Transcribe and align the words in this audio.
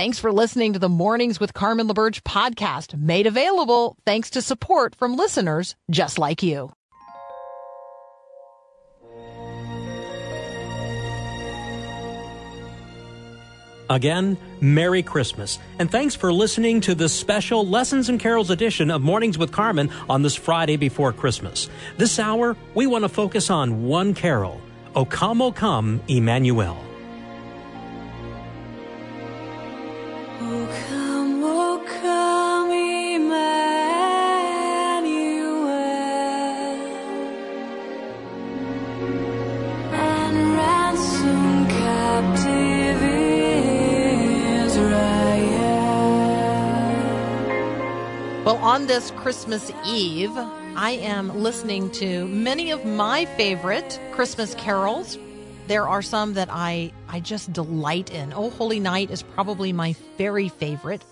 Thanks 0.00 0.18
for 0.18 0.32
listening 0.32 0.72
to 0.72 0.78
the 0.78 0.88
Mornings 0.88 1.38
with 1.38 1.52
Carmen 1.52 1.86
LaBerge 1.86 2.22
podcast, 2.22 2.98
made 2.98 3.26
available 3.26 3.98
thanks 4.06 4.30
to 4.30 4.40
support 4.40 4.94
from 4.94 5.14
listeners 5.14 5.76
just 5.90 6.18
like 6.18 6.42
you. 6.42 6.72
Again, 13.90 14.38
Merry 14.62 15.02
Christmas. 15.02 15.58
And 15.78 15.90
thanks 15.90 16.14
for 16.14 16.32
listening 16.32 16.80
to 16.80 16.94
this 16.94 17.12
special 17.12 17.66
Lessons 17.66 18.08
and 18.08 18.18
Carols 18.18 18.48
edition 18.48 18.90
of 18.90 19.02
Mornings 19.02 19.36
with 19.36 19.52
Carmen 19.52 19.90
on 20.08 20.22
this 20.22 20.34
Friday 20.34 20.78
before 20.78 21.12
Christmas. 21.12 21.68
This 21.98 22.18
hour, 22.18 22.56
we 22.72 22.86
want 22.86 23.04
to 23.04 23.10
focus 23.10 23.50
on 23.50 23.84
one 23.84 24.14
carol, 24.14 24.62
O 24.94 25.04
Come, 25.04 25.42
O 25.42 25.52
Come, 25.52 26.00
Emmanuel. 26.08 26.89
This 48.90 49.12
Christmas 49.12 49.70
Eve, 49.86 50.36
I 50.74 50.98
am 51.00 51.42
listening 51.44 51.92
to 51.92 52.26
many 52.26 52.72
of 52.72 52.84
my 52.84 53.24
favorite 53.24 54.00
Christmas 54.10 54.52
carols. 54.56 55.16
There 55.68 55.86
are 55.86 56.02
some 56.02 56.34
that 56.34 56.48
I, 56.50 56.92
I 57.08 57.20
just 57.20 57.52
delight 57.52 58.10
in. 58.10 58.32
Oh, 58.32 58.50
Holy 58.50 58.80
Night 58.80 59.12
is 59.12 59.22
probably 59.22 59.72
my 59.72 59.94
very 60.18 60.48
favorite. 60.48 61.04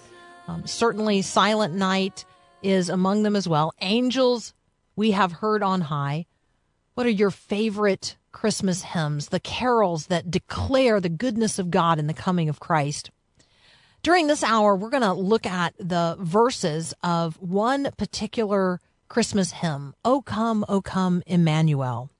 Um, 0.48 0.66
certainly, 0.66 1.22
Silent 1.22 1.72
Night 1.72 2.24
is 2.64 2.88
among 2.88 3.22
them 3.22 3.36
as 3.36 3.48
well. 3.48 3.72
Angels, 3.80 4.54
we 4.96 5.12
have 5.12 5.30
heard 5.30 5.62
on 5.62 5.82
high. 5.82 6.26
What 6.94 7.06
are 7.06 7.10
your 7.10 7.30
favorite 7.30 8.16
Christmas 8.32 8.82
hymns, 8.82 9.28
the 9.28 9.38
carols 9.38 10.06
that 10.06 10.32
declare 10.32 11.00
the 11.00 11.08
goodness 11.08 11.60
of 11.60 11.70
God 11.70 12.00
and 12.00 12.08
the 12.08 12.12
coming 12.12 12.48
of 12.48 12.58
Christ? 12.58 13.12
During 14.02 14.28
this 14.28 14.44
hour, 14.44 14.76
we're 14.76 14.90
going 14.90 15.02
to 15.02 15.12
look 15.12 15.44
at 15.44 15.74
the 15.78 16.16
verses 16.20 16.94
of 17.02 17.36
one 17.40 17.90
particular 17.96 18.80
Christmas 19.08 19.52
hymn, 19.52 19.94
O 20.04 20.22
come, 20.22 20.64
O 20.68 20.80
come, 20.80 21.22
Emmanuel. 21.26 22.10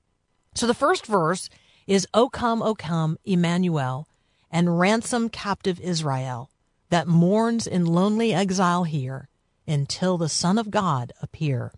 So 0.55 0.67
the 0.67 0.73
first 0.73 1.05
verse 1.05 1.49
is, 1.87 2.07
O 2.13 2.29
come, 2.29 2.61
O 2.61 2.75
come, 2.75 3.17
Emmanuel, 3.23 4.07
and 4.51 4.79
ransom 4.79 5.29
captive 5.29 5.79
Israel 5.79 6.49
that 6.89 7.07
mourns 7.07 7.65
in 7.65 7.85
lonely 7.85 8.33
exile 8.33 8.83
here 8.83 9.29
until 9.67 10.17
the 10.17 10.29
Son 10.29 10.57
of 10.57 10.71
God 10.71 11.13
appear. 11.21 11.71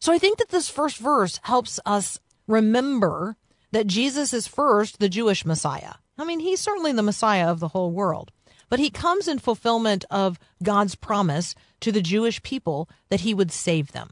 So 0.00 0.12
I 0.12 0.18
think 0.18 0.38
that 0.38 0.48
this 0.48 0.68
first 0.68 0.98
verse 0.98 1.38
helps 1.42 1.78
us 1.86 2.18
remember 2.46 3.36
that 3.70 3.86
Jesus 3.86 4.32
is 4.32 4.46
first 4.46 4.98
the 4.98 5.08
Jewish 5.08 5.44
Messiah. 5.44 5.94
I 6.18 6.24
mean, 6.24 6.40
he's 6.40 6.60
certainly 6.60 6.92
the 6.92 7.02
Messiah 7.02 7.50
of 7.50 7.60
the 7.60 7.68
whole 7.68 7.92
world 7.92 8.32
but 8.68 8.78
he 8.78 8.90
comes 8.90 9.28
in 9.28 9.38
fulfillment 9.38 10.04
of 10.10 10.38
God's 10.62 10.94
promise 10.94 11.54
to 11.80 11.92
the 11.92 12.02
Jewish 12.02 12.42
people 12.42 12.88
that 13.08 13.20
he 13.20 13.34
would 13.34 13.52
save 13.52 13.92
them. 13.92 14.10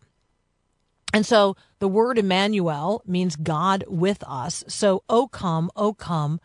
And 1.12 1.24
so 1.24 1.56
the 1.78 1.88
word 1.88 2.18
Emmanuel 2.18 3.02
means 3.06 3.36
God 3.36 3.84
with 3.86 4.24
us. 4.26 4.64
So, 4.66 5.04
O 5.08 5.28
come, 5.28 5.70
O 5.76 5.94
come, 5.94 6.40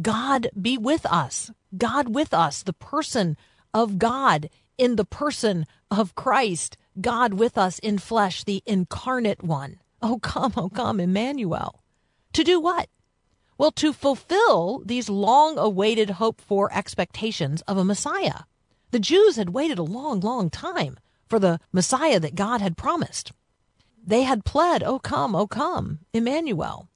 God 0.00 0.48
be 0.60 0.78
with 0.78 1.04
us. 1.06 1.50
God 1.76 2.14
with 2.14 2.32
us, 2.32 2.62
the 2.62 2.72
person 2.72 3.36
of 3.74 3.98
God 3.98 4.48
in 4.78 4.96
the 4.96 5.04
person 5.04 5.66
of 5.90 6.14
Christ. 6.14 6.76
God 7.00 7.34
with 7.34 7.58
us 7.58 7.78
in 7.80 7.98
flesh, 7.98 8.44
the 8.44 8.62
incarnate 8.66 9.42
one. 9.42 9.80
Oh, 10.00 10.18
come, 10.18 10.52
oh, 10.56 10.68
come, 10.68 11.00
Emmanuel. 11.00 11.82
To 12.34 12.44
do 12.44 12.60
what? 12.60 12.88
Well, 13.56 13.70
to 13.72 13.92
fulfill 13.92 14.82
these 14.84 15.08
long 15.08 15.58
awaited, 15.58 16.10
hoped 16.10 16.40
for 16.40 16.72
expectations 16.72 17.62
of 17.62 17.76
a 17.76 17.84
Messiah. 17.84 18.40
The 18.90 18.98
Jews 18.98 19.36
had 19.36 19.50
waited 19.50 19.78
a 19.78 19.84
long, 19.84 20.20
long 20.20 20.50
time 20.50 20.98
for 21.28 21.38
the 21.38 21.60
Messiah 21.72 22.18
that 22.20 22.34
God 22.34 22.60
had 22.60 22.76
promised. 22.76 23.32
They 24.04 24.22
had 24.22 24.44
pled, 24.44 24.82
Oh, 24.82 24.98
come, 24.98 25.34
oh, 25.34 25.46
come, 25.46 26.00
Emmanuel. 26.12 26.88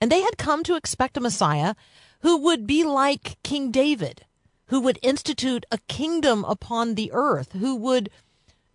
And 0.00 0.12
they 0.12 0.20
had 0.20 0.36
come 0.36 0.62
to 0.64 0.76
expect 0.76 1.16
a 1.16 1.20
Messiah 1.20 1.74
who 2.20 2.36
would 2.36 2.66
be 2.66 2.84
like 2.84 3.42
King 3.42 3.70
David, 3.70 4.26
who 4.66 4.80
would 4.80 4.98
institute 5.02 5.64
a 5.70 5.78
kingdom 5.88 6.44
upon 6.44 6.94
the 6.94 7.10
earth, 7.12 7.52
who 7.52 7.76
would 7.76 8.10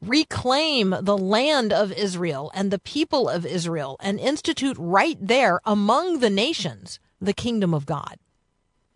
reclaim 0.01 0.95
the 1.01 1.17
land 1.17 1.73
of 1.73 1.91
Israel 1.91 2.51
and 2.53 2.71
the 2.71 2.79
people 2.79 3.29
of 3.29 3.45
Israel 3.45 3.97
and 3.99 4.19
institute 4.19 4.77
right 4.79 5.17
there 5.19 5.59
among 5.65 6.19
the 6.19 6.29
nations 6.29 6.99
the 7.19 7.33
kingdom 7.33 7.73
of 7.73 7.85
God. 7.85 8.17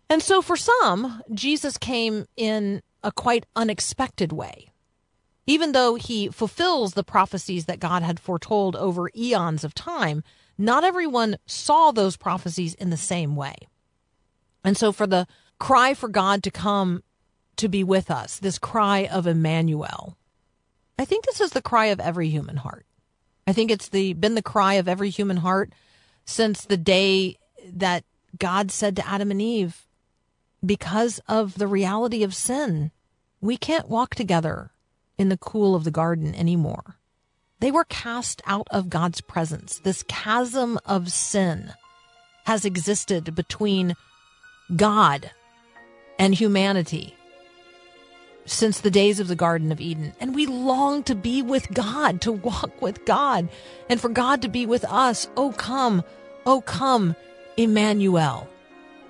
And 0.08 0.22
so 0.22 0.42
for 0.42 0.56
some, 0.56 1.22
Jesus 1.32 1.78
came 1.78 2.26
in 2.36 2.82
a 3.02 3.12
quite 3.12 3.46
unexpected 3.56 4.32
way. 4.32 4.68
Even 5.46 5.72
though 5.72 5.94
he 5.94 6.28
fulfills 6.28 6.94
the 6.94 7.04
prophecies 7.04 7.66
that 7.66 7.80
God 7.80 8.02
had 8.02 8.18
foretold 8.18 8.76
over 8.76 9.10
eons 9.14 9.62
of 9.62 9.74
time, 9.74 10.22
not 10.56 10.84
everyone 10.84 11.36
saw 11.46 11.90
those 11.90 12.16
prophecies 12.16 12.74
in 12.74 12.90
the 12.90 12.96
same 12.96 13.36
way. 13.36 13.54
And 14.64 14.76
so 14.76 14.92
for 14.92 15.06
the 15.06 15.26
cry 15.58 15.92
for 15.92 16.08
God 16.08 16.42
to 16.44 16.50
come 16.50 17.02
to 17.56 17.68
be 17.68 17.84
with 17.84 18.10
us, 18.10 18.38
this 18.38 18.58
cry 18.58 19.06
of 19.06 19.26
Emmanuel, 19.26 20.16
I 20.98 21.04
think 21.04 21.24
this 21.24 21.40
is 21.40 21.50
the 21.50 21.62
cry 21.62 21.86
of 21.86 22.00
every 22.00 22.28
human 22.28 22.56
heart. 22.56 22.86
I 23.46 23.52
think 23.52 23.70
it's 23.70 23.88
the 23.88 24.14
been 24.14 24.34
the 24.34 24.42
cry 24.42 24.74
of 24.74 24.88
every 24.88 25.10
human 25.10 25.38
heart 25.38 25.72
since 26.24 26.64
the 26.64 26.78
day 26.78 27.36
that 27.74 28.04
God 28.38 28.70
said 28.70 28.96
to 28.96 29.06
Adam 29.06 29.30
and 29.30 29.40
Eve, 29.40 29.86
because 30.64 31.20
of 31.28 31.58
the 31.58 31.66
reality 31.66 32.22
of 32.22 32.34
sin, 32.34 32.90
we 33.40 33.56
can't 33.56 33.88
walk 33.88 34.14
together 34.14 34.70
in 35.18 35.28
the 35.28 35.36
cool 35.36 35.74
of 35.74 35.84
the 35.84 35.90
garden 35.90 36.34
anymore. 36.34 36.96
They 37.60 37.70
were 37.70 37.84
cast 37.84 38.42
out 38.46 38.66
of 38.70 38.90
God's 38.90 39.20
presence. 39.20 39.78
This 39.78 40.02
chasm 40.08 40.78
of 40.84 41.12
sin 41.12 41.72
has 42.44 42.64
existed 42.64 43.34
between 43.34 43.94
God 44.74 45.30
and 46.18 46.34
humanity 46.34 47.14
since 48.46 48.80
the 48.80 48.90
days 48.90 49.20
of 49.20 49.28
the 49.28 49.36
Garden 49.36 49.72
of 49.72 49.80
Eden. 49.80 50.12
And 50.20 50.34
we 50.34 50.46
long 50.46 51.02
to 51.04 51.14
be 51.14 51.42
with 51.42 51.72
God, 51.72 52.20
to 52.22 52.32
walk 52.32 52.82
with 52.82 53.04
God, 53.04 53.48
and 53.88 54.00
for 54.00 54.08
God 54.08 54.42
to 54.42 54.48
be 54.48 54.66
with 54.66 54.84
us. 54.84 55.28
Oh, 55.36 55.52
come, 55.52 56.04
oh, 56.44 56.60
come, 56.60 57.16
Emmanuel. 57.56 58.48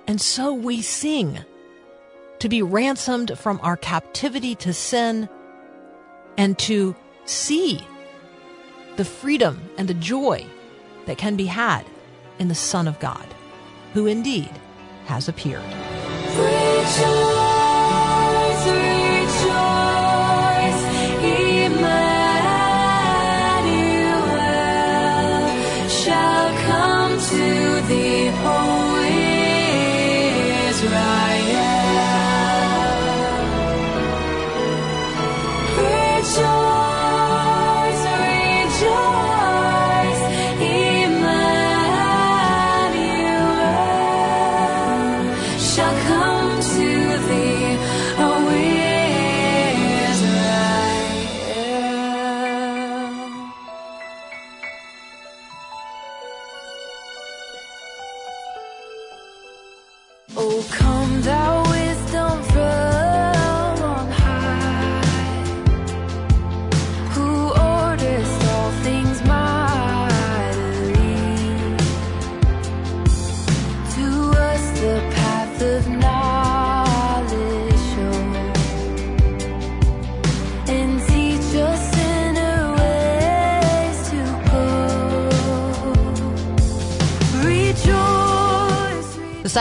And 0.07 0.21
so 0.21 0.53
we 0.53 0.81
sing 0.81 1.39
to 2.39 2.49
be 2.49 2.61
ransomed 2.61 3.37
from 3.37 3.59
our 3.63 3.77
captivity 3.77 4.55
to 4.55 4.73
sin 4.73 5.29
and 6.37 6.57
to 6.59 6.95
see 7.25 7.85
the 8.97 9.05
freedom 9.05 9.69
and 9.77 9.87
the 9.87 9.93
joy 9.93 10.45
that 11.05 11.17
can 11.17 11.35
be 11.35 11.45
had 11.45 11.85
in 12.39 12.47
the 12.47 12.55
Son 12.55 12.87
of 12.87 12.99
God, 12.99 13.25
who 13.93 14.05
indeed 14.05 14.51
has 15.05 15.27
appeared. 15.27 15.63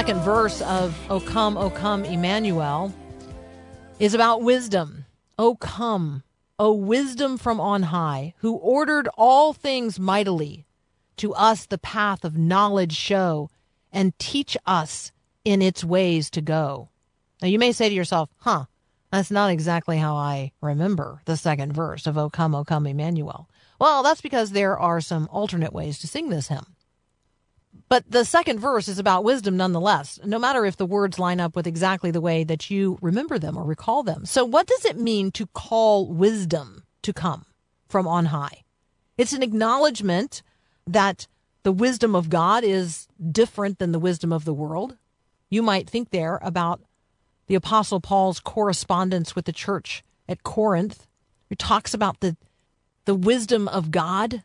Second 0.05 0.21
verse 0.21 0.61
of 0.61 0.95
O 1.09 1.19
Come, 1.19 1.57
O 1.57 1.71
Come, 1.71 2.05
Emmanuel 2.05 2.93
is 3.99 4.13
about 4.13 4.43
wisdom. 4.43 5.07
O 5.39 5.55
come, 5.55 6.23
O 6.59 6.75
wisdom 6.75 7.39
from 7.39 7.59
on 7.59 7.85
high, 7.85 8.35
who 8.41 8.53
ordered 8.57 9.09
all 9.17 9.55
things 9.55 9.99
mightily, 9.99 10.67
to 11.17 11.33
us 11.33 11.65
the 11.65 11.79
path 11.79 12.23
of 12.23 12.37
knowledge 12.37 12.95
show, 12.95 13.49
and 13.91 14.19
teach 14.19 14.59
us 14.67 15.11
in 15.43 15.63
its 15.63 15.83
ways 15.83 16.29
to 16.29 16.43
go. 16.43 16.91
Now 17.41 17.49
you 17.49 17.59
may 17.59 17.73
say 17.73 17.89
to 17.89 17.95
yourself, 17.95 18.29
huh, 18.41 18.67
that's 19.11 19.31
not 19.31 19.51
exactly 19.51 19.97
how 19.97 20.17
I 20.17 20.53
remember 20.61 21.23
the 21.25 21.39
second 21.39 21.73
verse 21.73 22.07
of 22.07 22.19
O 22.19 22.29
come, 22.29 22.55
O 22.55 22.63
come, 22.63 22.87
Emmanuel. 22.87 23.49
Well, 23.81 24.03
that's 24.03 24.21
because 24.21 24.51
there 24.51 24.79
are 24.79 25.01
some 25.01 25.31
alternate 25.33 25.73
ways 25.73 25.99
to 26.01 26.07
sing 26.07 26.29
this 26.29 26.49
hymn. 26.49 26.77
But 27.89 28.11
the 28.11 28.25
second 28.25 28.61
verse 28.61 28.89
is 28.89 28.99
about 28.99 29.25
wisdom 29.25 29.57
nonetheless, 29.57 30.19
no 30.25 30.39
matter 30.39 30.65
if 30.65 30.77
the 30.77 30.87
words 30.87 31.19
line 31.19 31.41
up 31.41 31.55
with 31.55 31.67
exactly 31.67 32.11
the 32.11 32.21
way 32.21 32.45
that 32.45 32.71
you 32.71 32.99
remember 33.01 33.39
them 33.39 33.57
or 33.57 33.65
recall 33.65 34.03
them. 34.03 34.25
So, 34.25 34.45
what 34.45 34.67
does 34.67 34.85
it 34.85 34.99
mean 34.99 35.31
to 35.33 35.47
call 35.47 36.09
wisdom 36.13 36.85
to 37.03 37.13
come 37.13 37.47
from 37.89 38.09
on 38.09 38.27
high? 38.27 38.65
It's 39.17 39.33
an 39.33 39.43
acknowledgement 39.43 40.43
that 40.87 41.27
the 41.63 41.73
wisdom 41.73 42.15
of 42.15 42.31
God 42.31 42.65
is 42.65 43.07
different 43.31 43.79
than 43.79 43.93
the 43.93 43.99
wisdom 43.99 44.33
of 44.33 44.45
the 44.45 44.55
world. 44.55 44.97
You 45.51 45.63
might 45.63 45.89
think 45.89 46.11
there 46.11 46.39
about 46.43 46.81
the 47.47 47.55
Apostle 47.55 48.01
Paul's 48.01 48.41
correspondence 48.41 49.37
with 49.37 49.45
the 49.45 49.53
church 49.53 50.03
at 50.29 50.43
Corinth, 50.43 51.07
who 51.49 51.55
talks 51.55 51.95
about 51.95 52.21
the, 52.21 52.37
the 53.05 53.15
wisdom 53.15 53.69
of 53.69 53.91
God, 53.91 54.43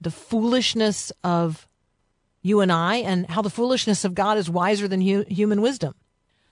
the 0.00 0.10
foolishness 0.10 1.12
of 1.22 1.68
you 2.42 2.60
and 2.60 2.72
I, 2.72 2.96
and 2.96 3.26
how 3.26 3.42
the 3.42 3.50
foolishness 3.50 4.04
of 4.04 4.14
God 4.14 4.38
is 4.38 4.48
wiser 4.48 4.88
than 4.88 5.00
hu- 5.00 5.24
human 5.28 5.60
wisdom. 5.60 5.94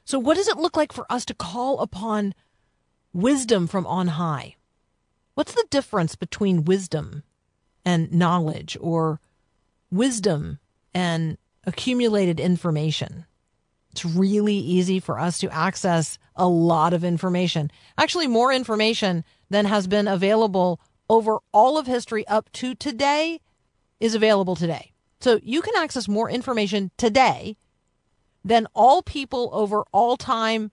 So, 0.05 0.19
what 0.19 0.37
does 0.37 0.49
it 0.49 0.59
look 0.59 0.77
like 0.77 0.93
for 0.93 1.11
us 1.11 1.25
to 1.27 1.35
call 1.35 1.81
upon 1.81 2.35
wisdom 3.13 3.67
from 3.67 3.87
on 3.87 4.09
high? 4.09 4.57
What's 5.35 5.55
the 5.55 5.67
difference 5.71 6.17
between 6.17 6.65
wisdom 6.65 7.23
and 7.85 8.13
knowledge, 8.13 8.77
or 8.81 9.21
wisdom 9.91 10.59
and 10.95 11.39
accumulated 11.65 12.41
information? 12.41 13.27
It's 13.93 14.05
really 14.05 14.57
easy 14.57 15.01
for 15.01 15.19
us 15.19 15.39
to 15.39 15.53
access 15.53 16.19
a 16.37 16.47
lot 16.47 16.93
of 16.93 17.05
information. 17.05 17.71
Actually, 17.97 18.27
more 18.27 18.53
information 18.53 19.25
than 19.51 19.65
has 19.65 19.87
been 19.87 20.07
available 20.07 20.81
over 21.09 21.39
all 21.53 21.79
of 21.79 21.87
history 21.87 22.27
up 22.29 22.51
to 22.53 22.75
today 22.75 23.41
is 23.99 24.15
available 24.15 24.55
today. 24.55 24.93
So 25.21 25.41
you 25.43 25.63
can 25.63 25.75
access 25.77 26.09
more 26.09 26.31
information 26.31 26.91
today 26.97 27.57
than 28.45 28.67
all 28.75 29.03
people 29.03 29.51
over 29.53 29.85
all 29.93 30.17
time 30.17 30.71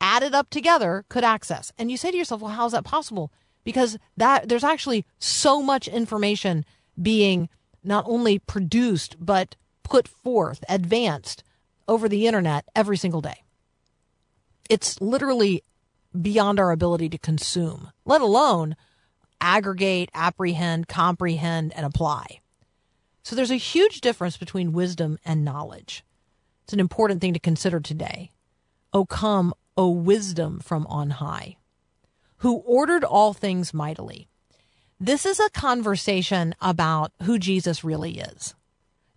added 0.00 0.34
up 0.34 0.50
together 0.50 1.04
could 1.08 1.24
access. 1.24 1.72
And 1.78 1.90
you 1.90 1.96
say 1.96 2.10
to 2.10 2.16
yourself, 2.16 2.40
well, 2.40 2.52
how 2.52 2.66
is 2.66 2.72
that 2.72 2.84
possible? 2.84 3.32
Because 3.64 3.98
that 4.16 4.48
there's 4.48 4.64
actually 4.64 5.04
so 5.18 5.62
much 5.62 5.88
information 5.88 6.64
being 7.00 7.48
not 7.82 8.04
only 8.06 8.38
produced, 8.38 9.16
but 9.18 9.56
put 9.82 10.06
forth, 10.08 10.62
advanced 10.68 11.42
over 11.88 12.08
the 12.08 12.26
internet 12.26 12.64
every 12.74 12.96
single 12.96 13.20
day. 13.20 13.42
It's 14.68 15.00
literally 15.00 15.62
beyond 16.20 16.58
our 16.58 16.72
ability 16.72 17.08
to 17.10 17.18
consume, 17.18 17.92
let 18.04 18.20
alone 18.20 18.76
aggregate, 19.40 20.10
apprehend, 20.14 20.88
comprehend, 20.88 21.72
and 21.76 21.86
apply. 21.86 22.40
So 23.26 23.34
there's 23.34 23.50
a 23.50 23.56
huge 23.56 24.02
difference 24.02 24.36
between 24.36 24.72
wisdom 24.72 25.18
and 25.24 25.44
knowledge. 25.44 26.04
It's 26.62 26.72
an 26.72 26.78
important 26.78 27.20
thing 27.20 27.32
to 27.32 27.40
consider 27.40 27.80
today. 27.80 28.30
O 28.92 29.04
come, 29.04 29.52
O 29.76 29.88
wisdom 29.88 30.60
from 30.60 30.86
on 30.86 31.10
high, 31.10 31.56
who 32.36 32.58
ordered 32.58 33.02
all 33.02 33.32
things 33.32 33.74
mightily. 33.74 34.28
This 35.00 35.26
is 35.26 35.40
a 35.40 35.50
conversation 35.50 36.54
about 36.60 37.10
who 37.22 37.36
Jesus 37.36 37.82
really 37.82 38.20
is. 38.20 38.54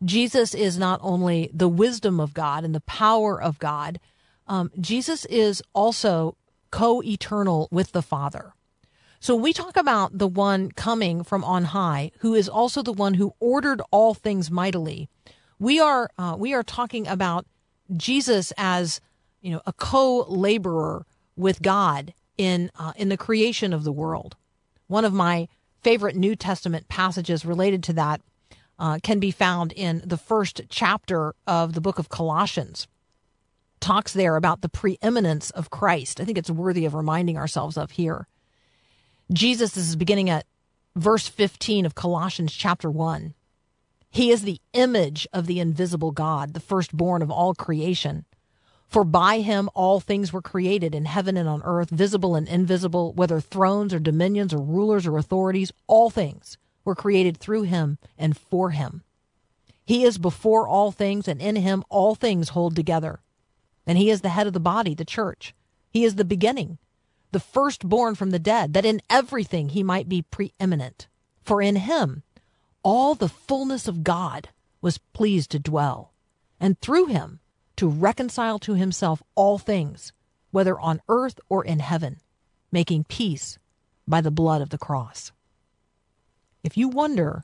Jesus 0.03 0.55
is 0.55 0.79
not 0.79 0.99
only 1.03 1.51
the 1.53 1.69
wisdom 1.69 2.19
of 2.19 2.33
God 2.33 2.63
and 2.63 2.73
the 2.73 2.81
power 2.81 3.39
of 3.39 3.59
God, 3.59 3.99
um, 4.47 4.71
Jesus 4.79 5.25
is 5.25 5.61
also 5.75 6.35
co 6.71 7.03
eternal 7.03 7.67
with 7.71 7.91
the 7.91 8.01
Father. 8.01 8.55
So 9.21 9.35
we 9.35 9.51
talk 9.51 9.75
about 9.75 10.17
the 10.17 10.27
one 10.27 10.71
coming 10.71 11.23
from 11.23 11.43
on 11.43 11.65
high, 11.65 12.11
who 12.19 12.33
is 12.33 12.47
also 12.47 12.81
the 12.81 12.93
one 12.93 13.15
who 13.15 13.33
ordered 13.39 13.81
all 13.91 14.13
things 14.13 14.49
mightily. 14.49 15.09
We 15.59 15.79
are 15.79 16.09
uh, 16.17 16.35
we 16.39 16.53
are 16.53 16.63
talking 16.63 17.05
about 17.05 17.45
Jesus 17.95 18.53
as 18.57 19.01
you 19.41 19.51
know 19.51 19.61
a 19.65 19.73
co-laborer 19.73 21.05
with 21.35 21.61
God 21.61 22.13
in 22.37 22.71
uh, 22.79 22.93
in 22.95 23.09
the 23.09 23.17
creation 23.17 23.73
of 23.73 23.83
the 23.83 23.91
world. 23.91 24.37
One 24.87 25.03
of 25.03 25.13
my 25.13 25.49
favorite 25.81 26.15
New 26.15 26.35
Testament 26.35 26.87
passages 26.87 27.45
related 27.45 27.83
to 27.83 27.93
that 27.93 28.21
uh, 28.79 28.99
can 29.03 29.19
be 29.19 29.31
found 29.31 29.73
in 29.73 30.01
the 30.05 30.17
first 30.17 30.61
chapter 30.69 31.35
of 31.45 31.73
the 31.73 31.81
book 31.81 31.99
of 31.99 32.07
Colossians. 32.07 32.87
Talks 33.81 34.13
there 34.13 34.37
about 34.37 34.61
the 34.61 34.69
preeminence 34.69 35.51
of 35.51 35.69
Christ. 35.69 36.21
I 36.21 36.25
think 36.25 36.37
it's 36.37 36.49
worthy 36.49 36.85
of 36.85 36.93
reminding 36.93 37.37
ourselves 37.37 37.77
of 37.77 37.91
here. 37.91 38.27
Jesus 39.31 39.73
this 39.73 39.87
is 39.87 39.95
beginning 39.95 40.27
at 40.27 40.47
verse 40.95 41.27
15 41.27 41.85
of 41.85 41.93
Colossians 41.93 42.51
chapter 42.51 42.89
1. 42.89 43.35
He 44.09 44.31
is 44.31 44.41
the 44.41 44.59
image 44.73 45.27
of 45.31 45.45
the 45.45 45.59
invisible 45.59 46.09
God, 46.11 46.55
the 46.55 46.59
firstborn 46.59 47.21
of 47.21 47.29
all 47.29 47.53
creation. 47.53 48.25
For 48.87 49.03
by 49.03 49.41
him 49.41 49.69
all 49.75 49.99
things 49.99 50.33
were 50.33 50.41
created 50.41 50.95
in 50.95 51.05
heaven 51.05 51.37
and 51.37 51.47
on 51.47 51.61
earth, 51.63 51.91
visible 51.91 52.33
and 52.33 52.47
invisible, 52.47 53.13
whether 53.13 53.39
thrones 53.39 53.93
or 53.93 53.99
dominions 53.99 54.51
or 54.51 54.63
rulers 54.63 55.05
or 55.05 55.15
authorities, 55.19 55.71
all 55.85 56.09
things 56.09 56.57
were 56.83 56.95
created 56.95 57.37
through 57.37 57.63
him 57.63 57.99
and 58.17 58.35
for 58.35 58.71
him. 58.71 59.03
He 59.85 60.05
is 60.05 60.17
before 60.17 60.67
all 60.67 60.91
things, 60.91 61.27
and 61.27 61.39
in 61.39 61.55
him 61.55 61.83
all 61.89 62.15
things 62.15 62.49
hold 62.49 62.75
together. 62.75 63.19
And 63.85 63.95
he 63.95 64.09
is 64.09 64.21
the 64.21 64.29
head 64.29 64.47
of 64.47 64.53
the 64.53 64.59
body, 64.59 64.95
the 64.95 65.05
church. 65.05 65.53
He 65.91 66.03
is 66.03 66.15
the 66.15 66.25
beginning 66.25 66.79
the 67.31 67.39
firstborn 67.39 68.15
from 68.15 68.31
the 68.31 68.39
dead, 68.39 68.73
that 68.73 68.85
in 68.85 69.01
everything 69.09 69.69
he 69.69 69.83
might 69.83 70.09
be 70.09 70.21
preeminent. 70.23 71.07
For 71.43 71.61
in 71.61 71.75
him 71.75 72.23
all 72.83 73.15
the 73.15 73.29
fullness 73.29 73.87
of 73.87 74.03
God 74.03 74.49
was 74.81 74.97
pleased 74.97 75.51
to 75.51 75.59
dwell, 75.59 76.13
and 76.59 76.79
through 76.79 77.07
him 77.07 77.39
to 77.75 77.87
reconcile 77.87 78.59
to 78.59 78.73
himself 78.73 79.21
all 79.35 79.57
things, 79.57 80.11
whether 80.51 80.79
on 80.79 81.01
earth 81.07 81.39
or 81.49 81.63
in 81.63 81.79
heaven, 81.79 82.19
making 82.71 83.03
peace 83.05 83.57
by 84.07 84.21
the 84.21 84.31
blood 84.31 84.61
of 84.61 84.69
the 84.69 84.77
cross. 84.77 85.31
If 86.63 86.77
you 86.77 86.89
wonder, 86.89 87.43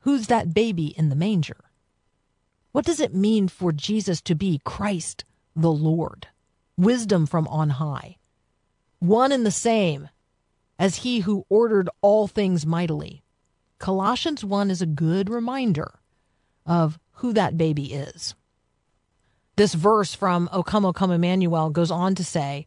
who's 0.00 0.26
that 0.28 0.54
baby 0.54 0.88
in 0.96 1.08
the 1.08 1.16
manger? 1.16 1.64
What 2.72 2.84
does 2.84 3.00
it 3.00 3.14
mean 3.14 3.48
for 3.48 3.72
Jesus 3.72 4.20
to 4.22 4.34
be 4.34 4.60
Christ 4.64 5.24
the 5.56 5.72
Lord, 5.72 6.28
wisdom 6.76 7.26
from 7.26 7.48
on 7.48 7.70
high? 7.70 8.18
One 9.00 9.32
and 9.32 9.44
the 9.44 9.50
same 9.50 10.08
as 10.78 10.96
he 10.96 11.20
who 11.20 11.44
ordered 11.48 11.90
all 12.00 12.28
things 12.28 12.64
mightily. 12.64 13.22
Colossians 13.78 14.44
1 14.44 14.70
is 14.70 14.80
a 14.80 14.86
good 14.86 15.28
reminder 15.28 15.98
of 16.64 16.98
who 17.14 17.32
that 17.32 17.58
baby 17.58 17.92
is. 17.92 18.34
This 19.56 19.74
verse 19.74 20.14
from 20.14 20.48
O 20.52 20.62
Come, 20.62 20.84
O 20.84 20.92
Come 20.92 21.10
Emmanuel 21.10 21.70
goes 21.70 21.90
on 21.90 22.14
to 22.14 22.24
say, 22.24 22.66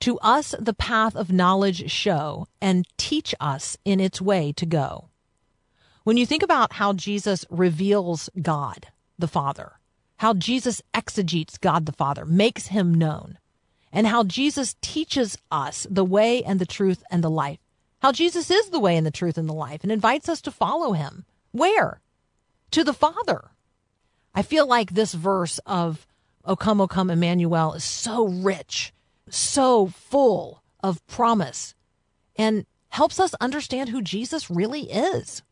To 0.00 0.18
us 0.18 0.54
the 0.58 0.74
path 0.74 1.14
of 1.16 1.32
knowledge 1.32 1.90
show, 1.90 2.46
and 2.60 2.86
teach 2.96 3.34
us 3.40 3.78
in 3.84 4.00
its 4.00 4.20
way 4.20 4.52
to 4.52 4.66
go. 4.66 5.08
When 6.02 6.18
you 6.18 6.26
think 6.26 6.42
about 6.42 6.74
how 6.74 6.92
Jesus 6.92 7.46
reveals 7.48 8.28
God 8.42 8.88
the 9.18 9.28
Father, 9.28 9.72
how 10.18 10.34
Jesus 10.34 10.82
exegetes 10.92 11.56
God 11.56 11.86
the 11.86 11.92
Father, 11.92 12.26
makes 12.26 12.66
him 12.66 12.92
known, 12.92 13.38
and 13.94 14.08
how 14.08 14.24
Jesus 14.24 14.74
teaches 14.82 15.38
us 15.52 15.86
the 15.88 16.04
way 16.04 16.42
and 16.42 16.60
the 16.60 16.66
truth 16.66 17.04
and 17.10 17.22
the 17.22 17.30
life. 17.30 17.60
How 18.00 18.10
Jesus 18.10 18.50
is 18.50 18.68
the 18.68 18.80
way 18.80 18.96
and 18.96 19.06
the 19.06 19.12
truth 19.12 19.38
and 19.38 19.48
the 19.48 19.54
life 19.54 19.82
and 19.82 19.92
invites 19.92 20.28
us 20.28 20.42
to 20.42 20.50
follow 20.50 20.92
him. 20.92 21.24
Where? 21.52 22.02
To 22.72 22.82
the 22.82 22.92
Father. 22.92 23.52
I 24.34 24.42
feel 24.42 24.66
like 24.66 24.90
this 24.90 25.14
verse 25.14 25.60
of 25.64 26.06
O 26.44 26.56
come, 26.56 26.80
O 26.80 26.88
come, 26.88 27.08
Emmanuel 27.08 27.72
is 27.72 27.84
so 27.84 28.26
rich, 28.26 28.92
so 29.30 29.86
full 29.86 30.62
of 30.82 31.06
promise, 31.06 31.74
and 32.36 32.66
helps 32.90 33.18
us 33.20 33.34
understand 33.40 33.88
who 33.88 34.02
Jesus 34.02 34.50
really 34.50 34.90
is. 34.90 35.42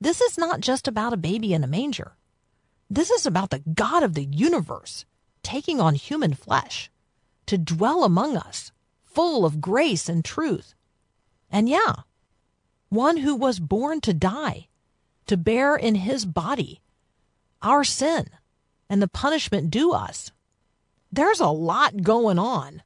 This 0.00 0.20
is 0.20 0.38
not 0.38 0.60
just 0.60 0.86
about 0.86 1.12
a 1.12 1.18
baby 1.18 1.52
in 1.52 1.64
a 1.64 1.68
manger. 1.68 2.12
This 2.88 3.10
is 3.10 3.26
about 3.26 3.50
the 3.50 3.58
God 3.74 4.04
of 4.04 4.14
the 4.14 4.24
universe 4.24 5.04
taking 5.42 5.80
on 5.80 5.94
human 5.94 6.34
flesh 6.34 6.90
to 7.46 7.58
dwell 7.58 8.04
among 8.04 8.36
us, 8.36 8.72
full 9.04 9.44
of 9.44 9.60
grace 9.60 10.08
and 10.08 10.24
truth. 10.24 10.74
And 11.50 11.68
yeah, 11.68 11.94
one 12.88 13.18
who 13.18 13.34
was 13.34 13.58
born 13.58 14.00
to 14.02 14.14
die, 14.14 14.68
to 15.26 15.36
bear 15.36 15.76
in 15.76 15.96
his 15.96 16.24
body 16.24 16.80
our 17.62 17.82
sin, 17.82 18.28
and 18.90 19.00
the 19.00 19.08
punishment 19.08 19.70
due 19.70 19.92
us. 19.92 20.30
There's 21.10 21.40
a 21.40 21.48
lot 21.48 22.02
going 22.02 22.38
on 22.38 22.82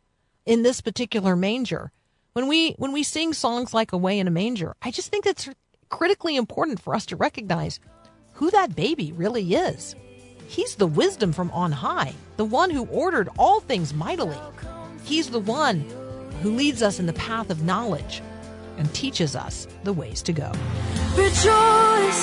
in 0.47 0.63
this 0.63 0.81
particular 0.81 1.35
manger. 1.35 1.91
When 2.33 2.47
we 2.47 2.73
when 2.73 2.93
we 2.93 3.03
sing 3.03 3.33
songs 3.33 3.75
like 3.75 3.93
Away 3.93 4.19
in 4.19 4.29
a 4.29 4.31
Manger, 4.31 4.77
I 4.81 4.93
just 4.93 5.11
think 5.11 5.25
that's 5.25 5.49
critically 5.89 6.37
important 6.37 6.81
for 6.81 6.95
us 6.95 7.05
to 7.07 7.17
recognize 7.17 7.81
who 8.35 8.51
that 8.53 8.77
baby 8.77 9.11
really 9.13 9.55
is. 9.55 9.97
He's 10.49 10.77
the 10.77 10.87
wisdom 10.87 11.35
from 11.35 11.51
on 11.51 11.73
high, 11.73 12.15
the 12.39 12.45
one 12.47 12.71
who 12.71 12.87
ordered 12.87 13.29
all 13.39 13.61
things 13.61 13.93
mightily. 13.93 14.39
He's 15.05 15.29
the 15.29 15.39
one 15.39 15.81
who 16.43 16.55
leads 16.55 16.83
us 16.83 16.99
in 16.99 17.05
the 17.05 17.13
path 17.13 17.51
of 17.51 17.63
knowledge 17.65 18.23
and 18.79 18.93
teaches 18.95 19.37
us 19.37 19.69
the 19.85 19.93
ways 19.93 20.23
to 20.23 20.33
go. 20.33 20.51
Rejoice, 21.17 22.23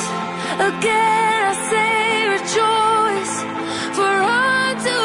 again 0.58 1.46
I 1.46 1.53
say 1.70 2.27
rejoice, 2.34 3.96
for 3.96 4.01
unto 4.03 5.05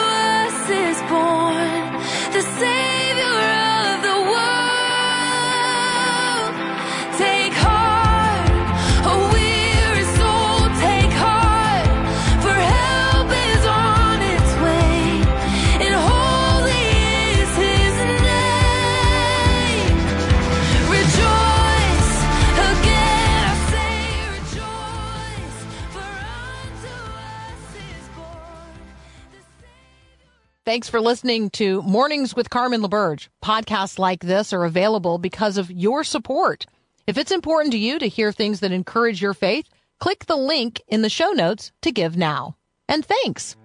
Thanks 30.71 30.89
for 30.89 31.01
listening 31.01 31.51
to 31.51 31.83
Mornings 31.83 32.37
with 32.37 32.49
Carmen 32.49 32.81
LaBerge. 32.81 33.27
Podcasts 33.43 33.99
like 33.99 34.21
this 34.21 34.53
are 34.53 34.65
available 34.65 35.19
because 35.19 35.59
of 35.59 35.69
your 35.69 36.05
support. 36.05 36.65
If 37.09 37.19
it's 37.19 37.33
important 37.33 37.73
to 37.73 37.79
you 37.79 37.99
to 37.99 38.07
hear 38.07 38.31
things 38.31 38.61
that 38.61 38.71
encourage 38.71 39.21
your 39.21 39.35
faith, 39.35 39.67
click 39.99 40.27
the 40.27 40.37
link 40.37 40.81
in 40.87 41.03
the 41.03 41.09
show 41.09 41.31
notes 41.31 41.73
to 41.83 41.91
give 41.91 42.17
now. 42.17 42.55
And 42.89 43.05
thanks. 43.05 43.57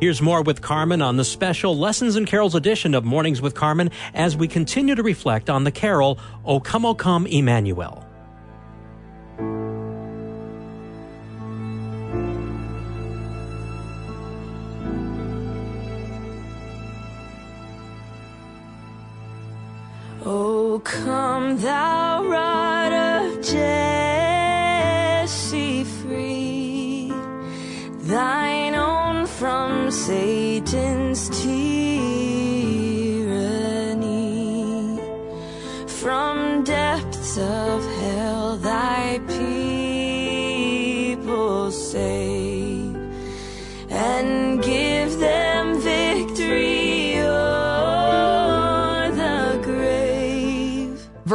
Here's 0.00 0.22
more 0.22 0.40
with 0.40 0.62
Carmen 0.62 1.02
on 1.02 1.18
the 1.18 1.24
special 1.26 1.76
Lessons 1.76 2.16
and 2.16 2.26
Carols 2.26 2.54
edition 2.54 2.94
of 2.94 3.04
Mornings 3.04 3.42
with 3.42 3.54
Carmen 3.54 3.90
as 4.14 4.38
we 4.38 4.48
continue 4.48 4.94
to 4.94 5.02
reflect 5.02 5.50
on 5.50 5.64
the 5.64 5.70
carol 5.70 6.18
O 6.46 6.60
Come, 6.60 6.86
O 6.86 6.94
Come, 6.94 7.26
Emmanuel. 7.26 8.06
Come 20.78 21.58
thou 21.58 22.24
rod 22.24 22.92
of 22.92 23.42
Jesse 23.42 24.22
free, 25.82 27.12
thine 28.02 28.76
own 28.76 29.26
from 29.26 29.90
Satan's 29.90 31.28
tyranny, 31.42 31.90
from 35.88 36.62
depths 36.62 37.36
of 37.36 37.84
hell 37.84 37.99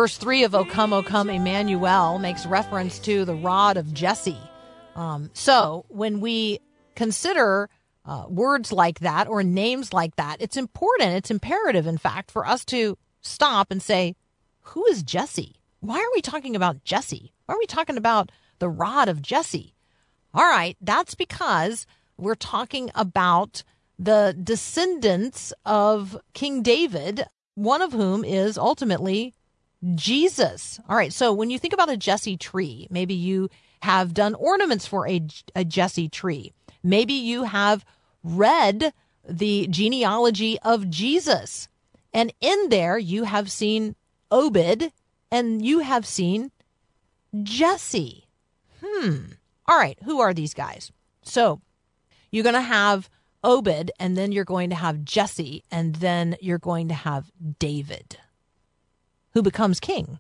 Verse 0.06 0.18
3 0.18 0.44
of 0.44 0.54
O 0.54 0.64
Come, 0.64 0.94
O 0.94 1.02
Come, 1.02 1.32
Emmanuel 1.32 2.20
makes 2.20 2.46
reference 2.46 3.00
to 3.00 3.26
the 3.26 3.34
rod 3.34 3.76
of 3.76 3.92
Jesse. 3.92 4.38
Um, 4.96 5.32
so 5.34 5.84
when 5.90 6.20
we 6.20 6.60
consider 6.94 7.72
uh, 8.06 8.26
words 8.30 8.72
like 8.72 9.00
that 9.00 9.28
or 9.28 9.42
names 9.42 9.94
like 9.94 10.16
that, 10.18 10.40
it's 10.40 10.58
important, 10.58 11.14
it's 11.16 11.32
imperative, 11.32 11.88
in 11.88 11.98
fact, 11.98 12.30
for 12.30 12.46
us 12.46 12.64
to 12.66 13.00
stop 13.22 13.72
and 13.72 13.82
say, 13.82 14.16
who 14.62 14.86
is 14.86 15.02
Jesse? 15.02 15.56
Why 15.80 15.98
are 15.98 16.14
we 16.14 16.22
talking 16.22 16.56
about 16.56 16.84
Jesse? 16.84 17.34
Why 17.48 17.56
are 17.56 17.60
we 17.60 17.66
talking 17.66 17.98
about 17.98 18.32
the 18.60 18.70
rod 18.70 19.10
of 19.10 19.24
Jesse? 19.24 19.74
All 20.36 20.46
right, 20.48 20.78
that's 20.82 21.16
because 21.16 21.88
we're 22.16 22.36
talking 22.36 22.92
about 22.94 23.64
the 23.98 24.38
descendants 24.40 25.52
of 25.66 26.16
King 26.36 26.62
David, 26.62 27.26
one 27.56 27.82
of 27.82 27.92
whom 27.92 28.24
is 28.24 28.56
ultimately 28.56 29.34
Jesus. 29.94 30.80
All 30.88 30.96
right, 30.96 31.14
so 31.14 31.34
when 31.34 31.50
you 31.50 31.60
think 31.60 31.74
about 31.74 31.92
a 31.92 31.98
Jesse 31.98 32.38
tree, 32.38 32.88
maybe 32.90 33.14
you 33.14 33.50
have 33.82 34.14
done 34.14 34.36
ornaments 34.36 34.88
for 34.88 35.08
a, 35.08 35.22
a 35.56 35.64
Jesse 35.64 36.10
tree. 36.10 36.54
Maybe 36.84 37.14
you 37.14 37.44
have 37.44 37.86
read 38.24 38.94
the 39.28 39.68
genealogy 39.70 40.58
of 40.60 40.90
Jesus. 40.90 41.68
And 42.14 42.34
in 42.42 42.70
there, 42.70 42.98
you 42.98 43.24
have 43.26 43.52
seen 43.52 43.96
Obed 44.32 44.92
and 45.32 45.66
you 45.66 45.80
have 45.80 46.06
seen 46.06 46.52
Jesse. 47.44 48.28
Hmm. 48.84 49.34
All 49.68 49.78
right, 49.78 49.98
who 50.04 50.20
are 50.20 50.34
these 50.34 50.54
guys? 50.54 50.92
So 51.24 51.62
you're 52.32 52.44
going 52.44 52.56
to 52.56 52.62
have 52.62 53.10
Obed, 53.44 53.92
and 54.00 54.18
then 54.18 54.32
you're 54.32 54.44
going 54.44 54.72
to 54.72 54.76
have 54.76 55.06
Jesse, 55.06 55.64
and 55.70 55.96
then 55.96 56.36
you're 56.42 56.58
going 56.58 56.88
to 56.88 56.96
have 56.96 57.32
David, 57.60 58.18
who 59.36 59.44
becomes 59.44 59.80
king. 59.80 60.18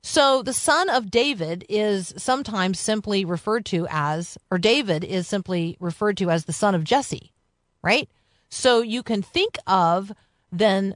So 0.00 0.42
the 0.42 0.54
son 0.54 0.88
of 0.88 1.10
David 1.10 1.66
is 1.68 2.14
sometimes 2.16 2.80
simply 2.80 3.26
referred 3.26 3.66
to 3.66 3.86
as, 3.90 4.38
or 4.50 4.56
David 4.56 5.04
is 5.04 5.28
simply 5.28 5.76
referred 5.78 6.16
to 6.18 6.30
as 6.30 6.46
the 6.46 6.54
son 6.54 6.74
of 6.74 6.84
Jesse, 6.84 7.32
right? 7.82 8.08
So 8.48 8.80
you 8.80 9.02
can 9.02 9.20
think 9.20 9.58
of 9.66 10.12
then 10.50 10.94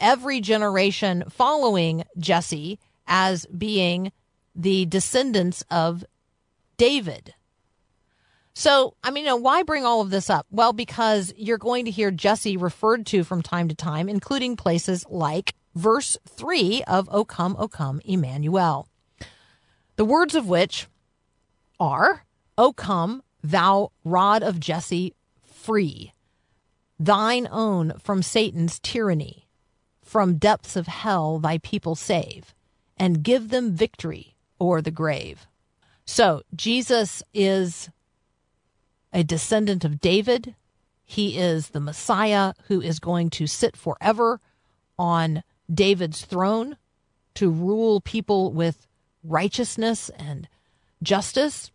every 0.00 0.40
generation 0.40 1.24
following 1.28 2.02
Jesse 2.18 2.80
as 3.06 3.46
being 3.46 4.10
the 4.56 4.86
descendants 4.86 5.62
of 5.70 6.04
David. 6.76 7.34
So, 8.54 8.94
I 9.04 9.10
mean, 9.10 9.24
you 9.24 9.30
know, 9.30 9.36
why 9.36 9.62
bring 9.62 9.86
all 9.86 10.00
of 10.00 10.10
this 10.10 10.28
up? 10.28 10.46
Well, 10.50 10.72
because 10.72 11.32
you're 11.36 11.58
going 11.58 11.84
to 11.84 11.90
hear 11.90 12.10
Jesse 12.10 12.56
referred 12.56 13.06
to 13.06 13.22
from 13.22 13.40
time 13.40 13.68
to 13.68 13.74
time, 13.74 14.08
including 14.08 14.56
places 14.56 15.06
like 15.08 15.54
verse 15.74 16.16
3 16.28 16.82
of 16.86 17.08
O 17.12 17.24
Come, 17.24 17.56
O 17.58 17.68
Come, 17.68 18.00
Emmanuel. 18.04 18.88
The 19.96 20.04
words 20.04 20.34
of 20.34 20.48
which 20.48 20.86
are, 21.78 22.24
O 22.56 22.72
come, 22.72 23.22
thou 23.42 23.90
rod 24.04 24.42
of 24.42 24.60
Jesse, 24.60 25.14
free, 25.42 26.12
thine 26.98 27.48
own 27.50 27.94
from 27.98 28.22
Satan's 28.22 28.78
tyranny, 28.78 29.46
from 30.02 30.38
depths 30.38 30.76
of 30.76 30.86
hell 30.86 31.38
thy 31.38 31.58
people 31.58 31.94
save, 31.94 32.54
and 32.96 33.22
give 33.22 33.50
them 33.50 33.72
victory 33.72 34.34
o'er 34.60 34.80
the 34.80 34.90
grave. 34.90 35.46
So, 36.04 36.42
Jesus 36.54 37.22
is 37.34 37.90
a 39.12 39.22
descendant 39.22 39.84
of 39.84 40.00
David. 40.00 40.54
He 41.04 41.38
is 41.38 41.68
the 41.68 41.80
Messiah 41.80 42.54
who 42.68 42.80
is 42.80 42.98
going 42.98 43.30
to 43.30 43.46
sit 43.46 43.76
forever 43.76 44.40
on 44.98 45.42
David's 45.72 46.24
throne 46.24 46.76
to 47.34 47.50
rule 47.50 48.00
people 48.00 48.52
with 48.52 48.86
righteousness 49.24 50.10
and 50.16 50.48
justice 51.02 51.70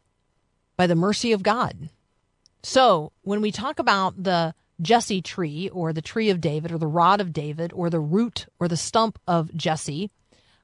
by 0.76 0.88
the 0.88 0.96
mercy 0.96 1.32
of 1.32 1.44
God. 1.44 1.90
So, 2.64 3.12
when 3.22 3.42
we 3.42 3.52
talk 3.52 3.80
about 3.80 4.24
the 4.24 4.54
Jesse 4.82 5.22
tree 5.22 5.70
or 5.70 5.94
the 5.94 6.02
tree 6.02 6.30
of 6.30 6.42
David 6.42 6.72
or 6.72 6.78
the 6.78 6.88
rod 6.88 7.22
of 7.22 7.34
David 7.34 7.72
or 7.74 7.90
the 7.90 8.00
root 8.00 8.46
or 8.60 8.68
the 8.68 8.78
stump 8.78 9.20
of 9.28 9.56
Jesse, 9.56 10.12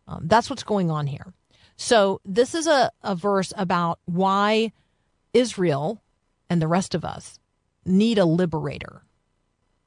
um, 0.08 0.28
that's 0.28 0.50
what's 0.50 0.64
going 0.64 0.92
on 0.92 1.08
here. 1.08 1.34
So, 1.76 2.20
this 2.26 2.54
is 2.54 2.68
a, 2.68 2.92
a 3.02 3.16
verse 3.16 3.54
about 3.58 4.00
why 4.06 4.72
Israel 5.34 6.04
and 6.50 6.62
the 6.62 6.68
rest 6.68 6.94
of 6.94 7.04
us 7.04 7.40
need 7.86 8.18
a 8.18 8.26
liberator. 8.26 9.04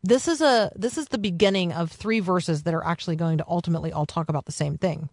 This 0.06 0.28
is 0.28 0.40
a 0.40 0.70
this 0.76 0.96
is 0.96 1.08
the 1.08 1.18
beginning 1.18 1.72
of 1.72 1.90
three 1.90 2.20
verses 2.20 2.62
that 2.62 2.74
are 2.74 2.84
actually 2.84 3.16
going 3.16 3.38
to 3.38 3.44
ultimately 3.48 3.92
all 3.92 4.06
talk 4.06 4.28
about 4.28 4.44
the 4.44 4.52
same 4.52 4.78
thing. 4.78 5.08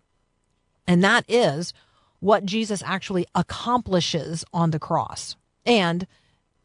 And 0.88 1.04
that 1.04 1.26
is 1.28 1.74
what 2.20 2.46
Jesus 2.46 2.84
actually 2.86 3.26
accomplishes 3.34 4.46
on 4.54 4.72
the 4.72 4.80
cross 4.80 5.36
and 5.66 6.06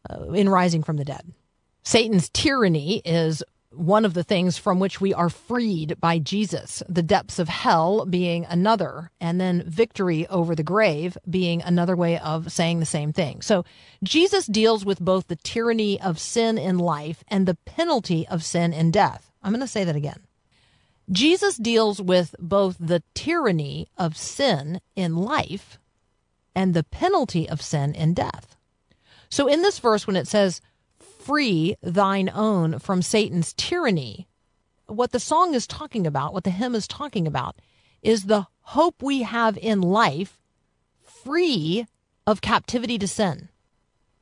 uh, 0.09 0.29
in 0.31 0.47
rising 0.47 0.83
from 0.83 0.97
the 0.97 1.05
dead. 1.05 1.33
Satan's 1.83 2.29
tyranny 2.29 3.01
is 3.03 3.43
one 3.71 4.03
of 4.03 4.13
the 4.13 4.23
things 4.23 4.57
from 4.57 4.79
which 4.79 4.99
we 4.99 5.13
are 5.13 5.29
freed 5.29 5.99
by 5.99 6.17
Jesus, 6.19 6.81
the 6.89 7.03
depths 7.03 7.39
of 7.39 7.49
hell 7.49 8.05
being 8.05 8.45
another, 8.45 9.11
and 9.21 9.39
then 9.39 9.63
victory 9.67 10.25
over 10.27 10.55
the 10.55 10.63
grave 10.63 11.17
being 11.29 11.61
another 11.61 11.95
way 11.95 12.17
of 12.17 12.51
saying 12.51 12.79
the 12.79 12.85
same 12.85 13.13
thing. 13.13 13.41
So 13.41 13.63
Jesus 14.03 14.47
deals 14.47 14.85
with 14.85 14.99
both 14.99 15.27
the 15.27 15.35
tyranny 15.35 16.01
of 16.01 16.19
sin 16.19 16.57
in 16.57 16.77
life 16.79 17.23
and 17.27 17.47
the 17.47 17.57
penalty 17.65 18.27
of 18.27 18.43
sin 18.43 18.73
in 18.73 18.91
death. 18.91 19.31
I'm 19.43 19.51
going 19.51 19.61
to 19.61 19.67
say 19.67 19.83
that 19.83 19.95
again. 19.95 20.21
Jesus 21.11 21.57
deals 21.57 22.01
with 22.01 22.35
both 22.39 22.77
the 22.79 23.03
tyranny 23.13 23.87
of 23.97 24.17
sin 24.17 24.81
in 24.95 25.15
life 25.15 25.79
and 26.55 26.73
the 26.73 26.83
penalty 26.83 27.49
of 27.49 27.61
sin 27.61 27.93
in 27.93 28.13
death. 28.13 28.55
So 29.29 29.47
in 29.47 29.61
this 29.61 29.79
verse, 29.79 30.07
when 30.07 30.15
it 30.15 30.27
says, 30.27 30.61
free 31.29 31.75
thine 31.83 32.27
own 32.33 32.79
from 32.79 33.03
Satan's 33.03 33.53
tyranny. 33.53 34.27
What 34.87 35.11
the 35.11 35.19
song 35.19 35.53
is 35.53 35.67
talking 35.67 36.07
about, 36.07 36.33
what 36.33 36.43
the 36.43 36.49
hymn 36.49 36.73
is 36.73 36.87
talking 36.87 37.27
about, 37.27 37.55
is 38.01 38.23
the 38.23 38.47
hope 38.61 39.03
we 39.03 39.21
have 39.21 39.55
in 39.55 39.79
life 39.79 40.39
free 41.03 41.85
of 42.25 42.41
captivity 42.41 42.97
to 42.97 43.07
sin. 43.07 43.49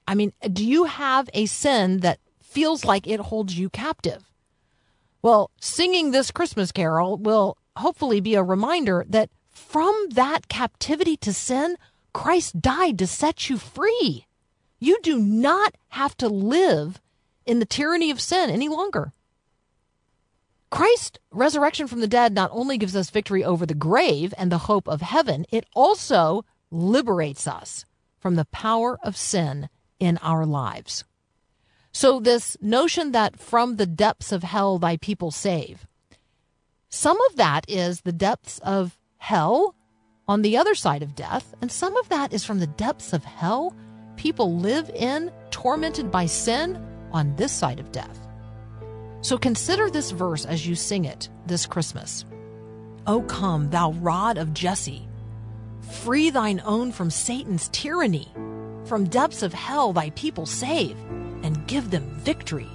I 0.05 0.15
mean, 0.15 0.33
do 0.51 0.65
you 0.65 0.83
have 0.83 1.29
a 1.33 1.45
sin 1.45 2.01
that 2.01 2.19
feels 2.41 2.83
like 2.83 3.07
it 3.07 3.21
holds 3.21 3.57
you 3.57 3.69
captive? 3.69 4.29
Well, 5.21 5.49
singing 5.61 6.11
this 6.11 6.29
Christmas 6.29 6.73
carol 6.73 7.15
will 7.15 7.57
hopefully 7.77 8.19
be 8.19 8.35
a 8.35 8.43
reminder 8.43 9.05
that 9.07 9.29
from 9.49 10.09
that 10.09 10.49
captivity 10.49 11.15
to 11.17 11.31
sin, 11.31 11.77
Christ 12.11 12.61
died 12.61 12.99
to 12.99 13.07
set 13.07 13.49
you 13.49 13.57
free. 13.57 14.26
You 14.79 14.99
do 15.01 15.17
not 15.17 15.75
have 15.89 16.15
to 16.17 16.27
live 16.27 17.01
in 17.45 17.59
the 17.59 17.65
tyranny 17.65 18.11
of 18.11 18.21
sin 18.21 18.49
any 18.49 18.67
longer. 18.67 19.11
Christ's 20.69 21.17
resurrection 21.31 21.87
from 21.87 22.01
the 22.01 22.07
dead 22.07 22.33
not 22.33 22.51
only 22.53 22.77
gives 22.77 22.95
us 22.95 23.09
victory 23.09 23.43
over 23.43 23.65
the 23.65 23.73
grave 23.73 24.33
and 24.37 24.51
the 24.51 24.57
hope 24.59 24.87
of 24.87 25.01
heaven, 25.01 25.45
it 25.51 25.65
also 25.73 26.43
liberates 26.71 27.47
us 27.47 27.85
from 28.19 28.35
the 28.35 28.45
power 28.45 28.99
of 29.01 29.15
sin 29.15 29.69
in 29.99 30.17
our 30.17 30.45
lives. 30.45 31.05
So, 31.93 32.19
this 32.19 32.57
notion 32.61 33.13
that 33.13 33.39
from 33.39 33.77
the 33.77 33.85
depths 33.85 34.31
of 34.31 34.43
hell 34.43 34.77
thy 34.77 34.97
people 34.97 35.31
save, 35.31 35.87
some 36.89 37.19
of 37.29 37.37
that 37.37 37.65
is 37.67 38.01
the 38.01 38.11
depths 38.11 38.59
of 38.59 38.97
hell 39.17 39.73
on 40.27 40.41
the 40.41 40.57
other 40.57 40.75
side 40.75 41.01
of 41.01 41.15
death, 41.15 41.55
and 41.61 41.71
some 41.71 41.95
of 41.95 42.09
that 42.09 42.33
is 42.33 42.43
from 42.43 42.59
the 42.59 42.67
depths 42.67 43.13
of 43.13 43.23
hell 43.23 43.73
people 44.17 44.57
live 44.57 44.89
in, 44.89 45.31
tormented 45.51 46.11
by 46.11 46.25
sin 46.25 46.83
on 47.11 47.35
this 47.35 47.51
side 47.51 47.79
of 47.79 47.91
death. 47.91 48.19
So 49.21 49.37
consider 49.37 49.89
this 49.89 50.11
verse 50.11 50.45
as 50.45 50.67
you 50.67 50.75
sing 50.75 51.05
it 51.05 51.29
this 51.45 51.65
Christmas. 51.65 52.25
O 53.07 53.21
come, 53.21 53.69
thou 53.69 53.93
rod 53.93 54.37
of 54.37 54.53
Jesse, 54.53 55.07
free 56.01 56.29
thine 56.29 56.61
own 56.65 56.91
from 56.91 57.09
Satan's 57.09 57.69
tyranny. 57.69 58.27
From 58.85 59.05
depths 59.05 59.43
of 59.43 59.53
hell 59.53 59.93
thy 59.93 60.09
people 60.11 60.45
save, 60.45 60.97
and 61.43 61.65
give 61.67 61.91
them 61.91 62.09
victory 62.19 62.67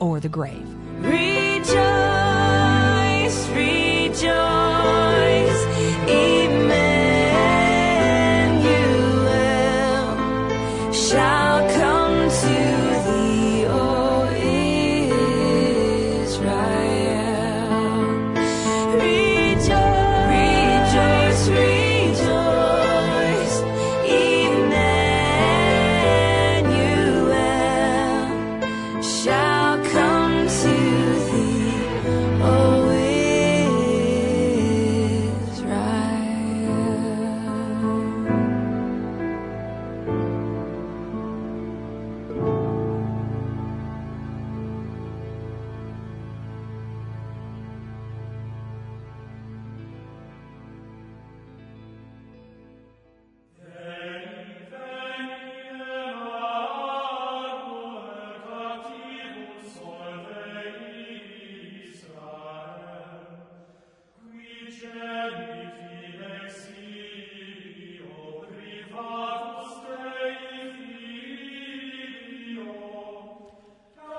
o'er 0.00 0.20
the 0.20 0.28
grave. 0.28 0.66
Rejoice, 1.00 1.78
rejoice, 3.48 4.28
shall 11.08 11.66
come 11.70 12.28
to 12.28 12.77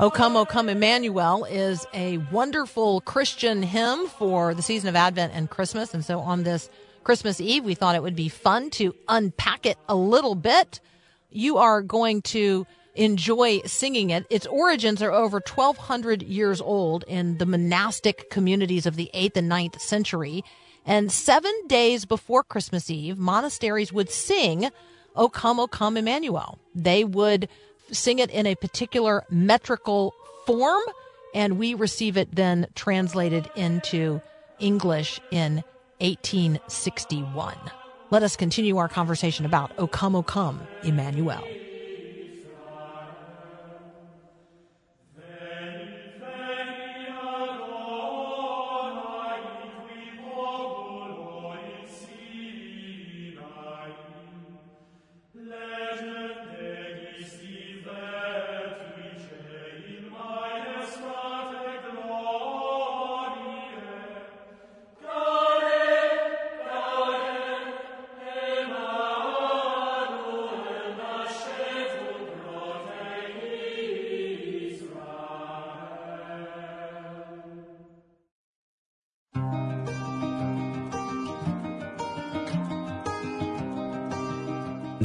O 0.02 0.10
Come, 0.10 0.38
O 0.38 0.46
Come, 0.46 0.70
Emmanuel 0.70 1.44
is 1.44 1.86
a 1.94 2.20
wonderful 2.32 3.02
Christian 3.02 3.62
hymn 3.62 4.08
for 4.08 4.54
the 4.54 4.62
season 4.62 4.88
of 4.88 4.96
Advent 4.96 5.34
and 5.36 5.50
Christmas. 5.50 5.94
And 5.94 6.06
so 6.06 6.22
on 6.22 6.44
this 6.44 6.70
Christmas 7.04 7.42
Eve, 7.42 7.66
we 7.66 7.76
thought 7.76 7.96
it 7.96 8.02
would 8.02 8.16
be 8.16 8.30
fun 8.30 8.70
to 8.72 8.96
unpack 9.10 9.66
it 9.66 9.78
a 9.90 9.98
little 9.98 10.36
bit. 10.36 10.80
You 11.32 11.58
are 11.58 11.82
going 11.82 12.22
to 12.22 12.66
enjoy 12.96 13.60
singing 13.66 14.10
it. 14.10 14.26
Its 14.30 14.48
origins 14.48 15.02
are 15.02 15.12
over 15.12 15.42
1200 15.46 16.24
years 16.24 16.62
old 16.62 17.04
in 17.06 17.38
the 17.38 17.46
monastic 17.46 18.30
communities 18.30 18.86
of 18.86 18.96
the 18.96 19.12
8th 19.14 19.36
and 19.36 19.52
9th 19.52 19.82
century. 19.82 20.46
And 20.86 21.12
seven 21.12 21.52
days 21.68 22.06
before 22.06 22.44
Christmas 22.44 22.90
Eve, 22.90 23.18
monasteries 23.18 23.92
would 23.92 24.10
sing, 24.10 24.70
O 25.14 25.28
come, 25.28 25.60
O 25.60 25.68
come, 25.68 25.98
Emmanuel. 25.98 26.58
They 26.74 27.04
would 27.04 27.50
sing 27.92 28.20
it 28.20 28.30
in 28.30 28.46
a 28.46 28.56
particular 28.56 29.24
metrical 29.30 30.14
form, 30.46 30.82
and 31.34 31.58
we 31.60 31.74
receive 31.74 32.18
it 32.18 32.34
then 32.36 32.68
translated 32.76 33.50
into 33.56 34.22
English 34.60 35.20
in 35.32 35.64
1861. 36.00 37.56
Let 38.12 38.24
us 38.24 38.36
continue 38.36 38.78
our 38.78 38.90
conversation 38.90 39.46
about 39.46 39.72
O 39.78 39.88
come, 39.88 40.16
O 40.16 40.24
come, 40.24 40.62
Emmanuel. 40.84 41.44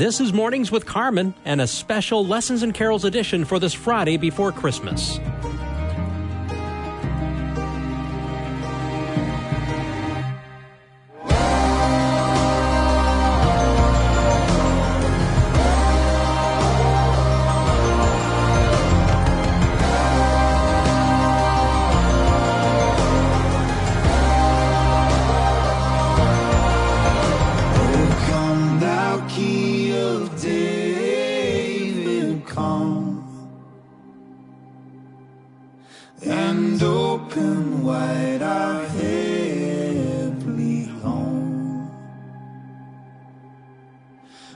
This 0.05 0.21
is 0.21 0.35
Mornings 0.35 0.71
with 0.71 0.85
Carmen 0.85 1.33
and 1.47 1.63
a 1.63 1.67
special 1.67 2.27
Lessons 2.27 2.63
and 2.63 2.75
Carols 2.75 3.07
edition 3.07 3.47
for 3.47 3.59
this 3.59 3.73
Friday 3.73 4.19
before 4.19 4.53
Christmas. 4.53 5.19
and 36.23 36.83
open 36.83 37.85
wide 37.85 38.43
our 38.43 38.85
heavenly 38.87 40.85
home. 41.03 41.91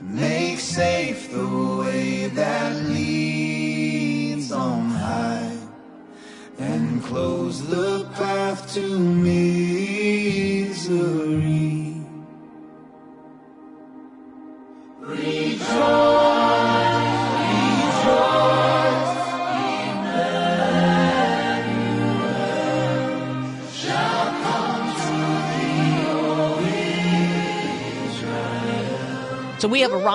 Make 0.01 0.59
safe 0.59 1.31
the 1.31 1.47
way 1.79 2.27
that 2.27 2.75
leads 2.85 4.51
on 4.51 4.89
high, 4.89 5.57
and 6.57 7.03
close 7.03 7.61
the 7.67 8.05
path 8.13 8.73
to 8.73 8.99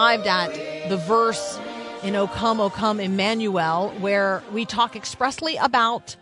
arrived 0.05 0.27
at 0.27 0.91
the 0.91 0.99
verse 0.99 1.59
in 2.03 2.15
O 2.15 2.27
come, 2.27 2.61
O 2.61 2.69
come, 2.69 3.01
Emmanuel, 3.01 3.89
where 4.01 4.43
we 4.53 4.67
talk 4.67 4.97
expressly 4.97 5.57
about 5.57 6.15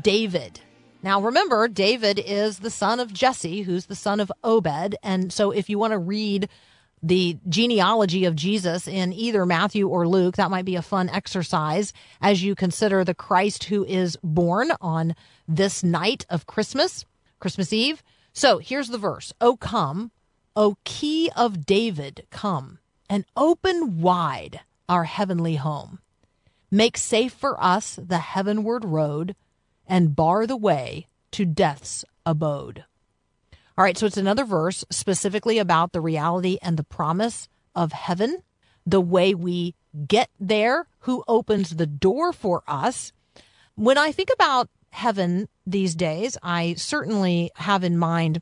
David. 0.00 0.60
Now 1.02 1.20
remember, 1.20 1.66
David 1.66 2.20
is 2.24 2.60
the 2.60 2.70
son 2.70 3.00
of 3.00 3.12
Jesse, 3.12 3.62
who's 3.62 3.86
the 3.86 3.96
son 3.96 4.20
of 4.20 4.30
Obed. 4.44 4.94
And 5.02 5.32
so 5.32 5.50
if 5.50 5.68
you 5.68 5.76
want 5.76 5.90
to 5.90 5.98
read 5.98 6.48
the 7.02 7.36
genealogy 7.48 8.26
of 8.26 8.36
Jesus 8.36 8.86
in 8.86 9.12
either 9.12 9.44
Matthew 9.44 9.88
or 9.88 10.06
Luke, 10.06 10.36
that 10.36 10.52
might 10.52 10.64
be 10.64 10.76
a 10.76 10.82
fun 10.82 11.08
exercise 11.08 11.92
as 12.20 12.44
you 12.44 12.54
consider 12.54 13.02
the 13.02 13.12
Christ 13.12 13.64
who 13.64 13.84
is 13.84 14.16
born 14.22 14.70
on 14.80 15.16
this 15.48 15.82
night 15.82 16.24
of 16.30 16.46
Christmas, 16.46 17.04
Christmas 17.40 17.72
Eve. 17.72 18.04
So 18.32 18.58
here's 18.58 18.90
the 18.90 18.98
verse 18.98 19.32
O 19.40 19.56
come, 19.56 20.12
O 20.54 20.76
key 20.84 21.28
of 21.34 21.66
David, 21.66 22.24
come 22.30 22.78
and 23.08 23.24
open 23.36 24.00
wide 24.00 24.60
our 24.88 25.04
heavenly 25.04 25.56
home. 25.56 26.00
Make 26.70 26.96
safe 26.96 27.32
for 27.32 27.62
us 27.62 27.98
the 28.02 28.18
heavenward 28.18 28.84
road 28.84 29.36
and 29.86 30.16
bar 30.16 30.46
the 30.46 30.56
way 30.56 31.06
to 31.32 31.44
death's 31.44 32.04
abode. 32.24 32.84
All 33.78 33.84
right, 33.84 33.96
so 33.96 34.06
it's 34.06 34.16
another 34.16 34.44
verse 34.44 34.84
specifically 34.90 35.58
about 35.58 35.92
the 35.92 36.00
reality 36.00 36.58
and 36.62 36.76
the 36.76 36.84
promise 36.84 37.48
of 37.74 37.92
heaven, 37.92 38.38
the 38.86 39.00
way 39.00 39.34
we 39.34 39.74
get 40.06 40.30
there, 40.40 40.86
who 41.00 41.24
opens 41.28 41.76
the 41.76 41.86
door 41.86 42.32
for 42.32 42.62
us. 42.66 43.12
When 43.74 43.98
I 43.98 44.12
think 44.12 44.30
about 44.32 44.70
heaven 44.90 45.48
these 45.66 45.94
days, 45.94 46.38
I 46.42 46.74
certainly 46.74 47.50
have 47.56 47.84
in 47.84 47.98
mind 47.98 48.40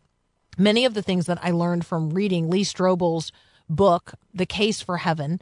many 0.56 0.84
of 0.84 0.94
the 0.94 1.02
things 1.02 1.26
that 1.26 1.38
I 1.42 1.50
learned 1.50 1.84
from 1.84 2.10
reading 2.10 2.48
Lee 2.48 2.62
Strobel's 2.62 3.32
book, 3.68 4.14
The 4.32 4.46
Case 4.46 4.80
for 4.80 4.98
Heaven. 4.98 5.40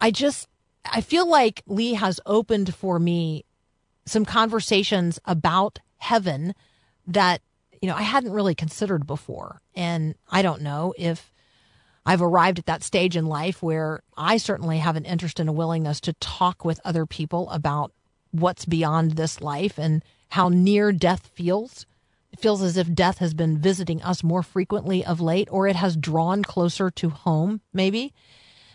I 0.00 0.10
just, 0.10 0.48
I 0.84 1.00
feel 1.00 1.28
like 1.28 1.62
Lee 1.66 1.94
has 1.94 2.20
opened 2.26 2.74
for 2.74 2.98
me 2.98 3.44
some 4.06 4.24
conversations 4.24 5.20
about 5.24 5.78
heaven 5.98 6.54
that, 7.06 7.42
you 7.80 7.88
know, 7.88 7.94
I 7.94 8.02
hadn't 8.02 8.32
really 8.32 8.54
considered 8.54 9.06
before. 9.06 9.60
And 9.74 10.14
I 10.30 10.42
don't 10.42 10.62
know 10.62 10.94
if 10.96 11.32
I've 12.06 12.22
arrived 12.22 12.58
at 12.58 12.66
that 12.66 12.82
stage 12.82 13.16
in 13.16 13.26
life 13.26 13.62
where 13.62 14.02
I 14.16 14.38
certainly 14.38 14.78
have 14.78 14.96
an 14.96 15.04
interest 15.04 15.38
and 15.38 15.48
a 15.48 15.52
willingness 15.52 16.00
to 16.02 16.14
talk 16.14 16.64
with 16.64 16.80
other 16.84 17.06
people 17.06 17.48
about 17.50 17.92
what's 18.30 18.64
beyond 18.64 19.12
this 19.12 19.40
life 19.40 19.78
and 19.78 20.02
how 20.30 20.48
near 20.48 20.92
death 20.92 21.30
feels. 21.34 21.86
Feels 22.38 22.62
as 22.62 22.76
if 22.76 22.94
death 22.94 23.18
has 23.18 23.34
been 23.34 23.58
visiting 23.58 24.02
us 24.02 24.22
more 24.22 24.42
frequently 24.42 25.04
of 25.04 25.20
late, 25.20 25.48
or 25.50 25.66
it 25.66 25.76
has 25.76 25.96
drawn 25.96 26.42
closer 26.42 26.90
to 26.90 27.10
home, 27.10 27.60
maybe. 27.72 28.14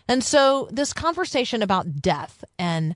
And 0.08 0.22
so, 0.22 0.68
this 0.70 0.92
conversation 0.92 1.62
about 1.62 2.00
death 2.00 2.44
and 2.58 2.94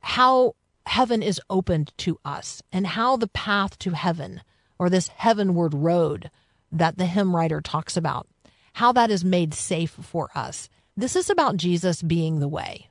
how 0.00 0.54
heaven 0.86 1.22
is 1.22 1.40
opened 1.50 1.92
to 1.98 2.18
us 2.24 2.62
and 2.72 2.86
how 2.86 3.16
the 3.16 3.28
path 3.28 3.78
to 3.80 3.90
heaven, 3.90 4.42
or 4.78 4.88
this 4.88 5.08
heavenward 5.08 5.74
road 5.74 6.30
that 6.70 6.98
the 6.98 7.06
hymn 7.06 7.34
writer 7.34 7.60
talks 7.60 7.96
about, 7.96 8.26
how 8.74 8.92
that 8.92 9.10
is 9.10 9.24
made 9.24 9.54
safe 9.54 9.90
for 9.90 10.30
us. 10.34 10.68
This 10.96 11.16
is 11.16 11.30
about 11.30 11.56
Jesus 11.56 12.02
being 12.02 12.40
the 12.40 12.48
way. 12.48 12.88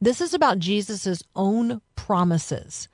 This 0.00 0.20
is 0.20 0.34
about 0.34 0.58
Jesus' 0.58 1.22
own 1.34 1.80
promises 1.94 2.88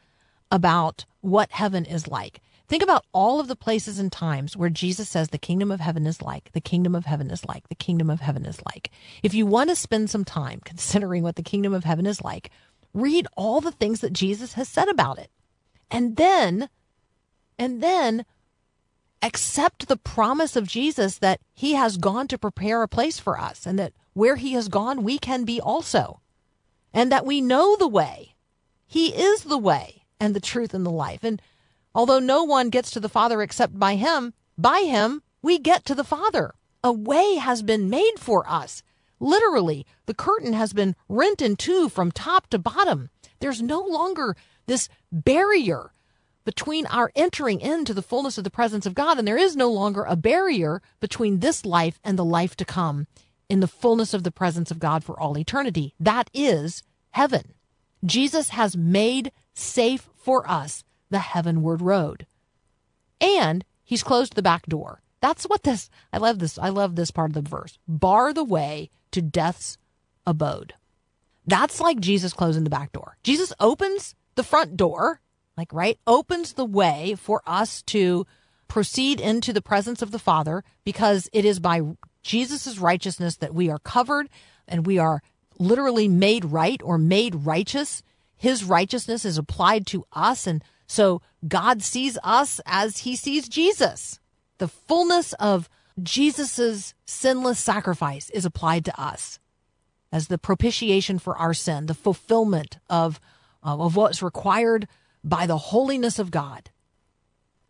about 0.50 1.04
what 1.20 1.50
heaven 1.50 1.84
is 1.84 2.06
like. 2.06 2.40
Think 2.72 2.82
about 2.82 3.04
all 3.12 3.38
of 3.38 3.48
the 3.48 3.54
places 3.54 3.98
and 3.98 4.10
times 4.10 4.56
where 4.56 4.70
Jesus 4.70 5.06
says 5.06 5.28
the 5.28 5.36
kingdom 5.36 5.70
of 5.70 5.80
heaven 5.80 6.06
is 6.06 6.22
like, 6.22 6.50
the 6.52 6.60
kingdom 6.62 6.94
of 6.94 7.04
heaven 7.04 7.30
is 7.30 7.44
like, 7.44 7.68
the 7.68 7.74
kingdom 7.74 8.08
of 8.08 8.20
heaven 8.20 8.46
is 8.46 8.62
like. 8.64 8.90
If 9.22 9.34
you 9.34 9.44
want 9.44 9.68
to 9.68 9.76
spend 9.76 10.08
some 10.08 10.24
time 10.24 10.58
considering 10.64 11.22
what 11.22 11.36
the 11.36 11.42
kingdom 11.42 11.74
of 11.74 11.84
heaven 11.84 12.06
is 12.06 12.22
like, 12.22 12.50
read 12.94 13.26
all 13.36 13.60
the 13.60 13.72
things 13.72 14.00
that 14.00 14.14
Jesus 14.14 14.54
has 14.54 14.70
said 14.70 14.88
about 14.88 15.18
it. 15.18 15.30
And 15.90 16.16
then, 16.16 16.70
and 17.58 17.82
then 17.82 18.24
accept 19.20 19.86
the 19.86 19.98
promise 19.98 20.56
of 20.56 20.66
Jesus 20.66 21.18
that 21.18 21.40
he 21.52 21.74
has 21.74 21.98
gone 21.98 22.26
to 22.28 22.38
prepare 22.38 22.82
a 22.82 22.88
place 22.88 23.18
for 23.18 23.38
us 23.38 23.66
and 23.66 23.78
that 23.78 23.92
where 24.14 24.36
he 24.36 24.54
has 24.54 24.68
gone, 24.68 25.02
we 25.02 25.18
can 25.18 25.44
be 25.44 25.60
also. 25.60 26.22
And 26.94 27.12
that 27.12 27.26
we 27.26 27.42
know 27.42 27.76
the 27.76 27.86
way. 27.86 28.34
He 28.86 29.08
is 29.08 29.44
the 29.44 29.58
way 29.58 30.06
and 30.18 30.34
the 30.34 30.40
truth 30.40 30.72
and 30.72 30.86
the 30.86 30.90
life. 30.90 31.22
And 31.22 31.42
although 31.94 32.18
no 32.18 32.44
one 32.44 32.70
gets 32.70 32.90
to 32.90 33.00
the 33.00 33.08
Father 33.08 33.42
except 33.42 33.78
by 33.78 33.96
him, 33.96 34.34
by 34.56 34.80
him 34.80 35.22
we 35.42 35.58
get 35.58 35.84
to 35.84 35.94
the 35.94 36.04
Father. 36.04 36.54
A 36.84 36.92
way 36.92 37.36
has 37.36 37.62
been 37.62 37.90
made 37.90 38.14
for 38.18 38.48
us. 38.48 38.82
Literally, 39.20 39.86
the 40.06 40.14
curtain 40.14 40.52
has 40.52 40.72
been 40.72 40.96
rent 41.08 41.40
in 41.40 41.56
two 41.56 41.88
from 41.88 42.10
top 42.10 42.48
to 42.48 42.58
bottom. 42.58 43.10
There's 43.38 43.62
no 43.62 43.80
longer 43.80 44.36
this 44.66 44.88
barrier 45.12 45.92
between 46.44 46.86
our 46.86 47.12
entering 47.14 47.60
into 47.60 47.94
the 47.94 48.02
fullness 48.02 48.36
of 48.36 48.44
the 48.44 48.50
presence 48.50 48.84
of 48.84 48.94
God, 48.94 49.18
and 49.18 49.28
there 49.28 49.36
is 49.36 49.54
no 49.54 49.70
longer 49.70 50.02
a 50.02 50.16
barrier 50.16 50.82
between 50.98 51.38
this 51.38 51.64
life 51.64 52.00
and 52.02 52.18
the 52.18 52.24
life 52.24 52.56
to 52.56 52.64
come 52.64 53.06
in 53.48 53.60
the 53.60 53.68
fullness 53.68 54.12
of 54.12 54.24
the 54.24 54.32
presence 54.32 54.70
of 54.70 54.80
God 54.80 55.04
for 55.04 55.18
all 55.18 55.38
eternity. 55.38 55.94
That 56.00 56.30
is 56.34 56.82
heaven. 57.10 57.54
Jesus 58.04 58.48
has 58.50 58.76
made 58.76 59.30
safe 59.54 60.08
for 60.16 60.48
us 60.50 60.82
the 61.12 61.20
heavenward 61.20 61.80
road. 61.80 62.26
And 63.20 63.64
he's 63.84 64.02
closed 64.02 64.34
the 64.34 64.42
back 64.42 64.66
door. 64.66 65.00
That's 65.20 65.44
what 65.44 65.62
this, 65.62 65.88
I 66.12 66.18
love 66.18 66.40
this, 66.40 66.58
I 66.58 66.70
love 66.70 66.96
this 66.96 67.12
part 67.12 67.30
of 67.30 67.34
the 67.34 67.48
verse. 67.48 67.78
Bar 67.86 68.32
the 68.32 68.42
way 68.42 68.90
to 69.12 69.22
death's 69.22 69.78
abode. 70.26 70.74
That's 71.46 71.80
like 71.80 72.00
Jesus 72.00 72.32
closing 72.32 72.64
the 72.64 72.70
back 72.70 72.92
door. 72.92 73.16
Jesus 73.22 73.52
opens 73.60 74.16
the 74.34 74.42
front 74.42 74.76
door, 74.76 75.20
like, 75.56 75.72
right? 75.72 75.98
Opens 76.06 76.54
the 76.54 76.64
way 76.64 77.14
for 77.16 77.42
us 77.46 77.82
to 77.82 78.26
proceed 78.66 79.20
into 79.20 79.52
the 79.52 79.62
presence 79.62 80.02
of 80.02 80.10
the 80.10 80.18
Father 80.18 80.64
because 80.82 81.28
it 81.32 81.44
is 81.44 81.60
by 81.60 81.82
Jesus' 82.22 82.78
righteousness 82.78 83.36
that 83.36 83.54
we 83.54 83.68
are 83.70 83.78
covered 83.78 84.28
and 84.66 84.86
we 84.86 84.98
are 84.98 85.22
literally 85.58 86.08
made 86.08 86.44
right 86.44 86.80
or 86.82 86.98
made 86.98 87.34
righteous. 87.34 88.02
His 88.34 88.64
righteousness 88.64 89.24
is 89.24 89.38
applied 89.38 89.86
to 89.88 90.06
us. 90.12 90.46
And 90.46 90.64
so 90.92 91.22
God 91.48 91.82
sees 91.82 92.18
us 92.22 92.60
as 92.66 92.98
he 92.98 93.16
sees 93.16 93.48
Jesus. 93.48 94.20
The 94.58 94.68
fullness 94.68 95.32
of 95.40 95.70
Jesus' 96.02 96.92
sinless 97.06 97.58
sacrifice 97.58 98.28
is 98.28 98.44
applied 98.44 98.84
to 98.84 99.00
us 99.00 99.38
as 100.12 100.28
the 100.28 100.36
propitiation 100.36 101.18
for 101.18 101.34
our 101.38 101.54
sin, 101.54 101.86
the 101.86 101.94
fulfillment 101.94 102.76
of, 102.90 103.18
uh, 103.64 103.78
of 103.78 103.96
what's 103.96 104.22
required 104.22 104.86
by 105.24 105.46
the 105.46 105.56
holiness 105.56 106.18
of 106.18 106.30
God. 106.30 106.68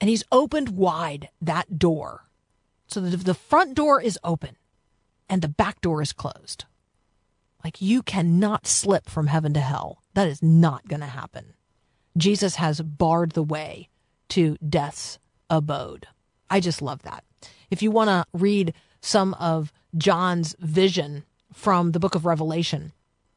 And 0.01 0.11
he's 0.11 0.25
opened 0.33 0.71
wide 0.71 1.29
that 1.41 1.79
door. 1.79 2.25
So 2.89 3.01
that 3.01 3.17
the 3.19 3.35
front 3.35 3.75
door 3.75 4.03
is 4.03 4.19
open 4.25 4.57
and 5.29 5.43
the 5.43 5.49
back 5.49 5.81
door 5.81 6.03
is 6.03 6.13
closed. 6.13 6.65
Like 7.63 7.81
you 7.81 8.03
cannot 8.03 8.67
slip 8.67 9.09
from 9.09 9.29
heaven 9.29 9.55
to 9.55 9.61
hell. 9.61 10.03
That 10.15 10.27
is 10.27 10.43
not 10.43 10.89
going 10.89 11.03
to 11.03 11.07
happen. 11.07 11.55
Jesus 12.17 12.57
has 12.57 12.81
barred 12.81 13.33
the 13.33 13.43
way 13.43 13.89
to 14.31 14.57
death's 14.67 15.19
abode. 15.49 16.07
I 16.51 16.61
just 16.61 16.83
love 16.83 17.03
that. 17.03 17.25
If 17.71 17.83
you 17.83 17.91
want 17.91 18.09
to 18.09 18.27
read 18.33 18.75
some 19.01 19.35
of 19.35 19.73
John's 19.97 20.55
vision 20.59 21.25
from 21.53 21.93
the 21.93 22.01
book 22.01 22.15
of 22.15 22.27
Revelation 22.27 22.93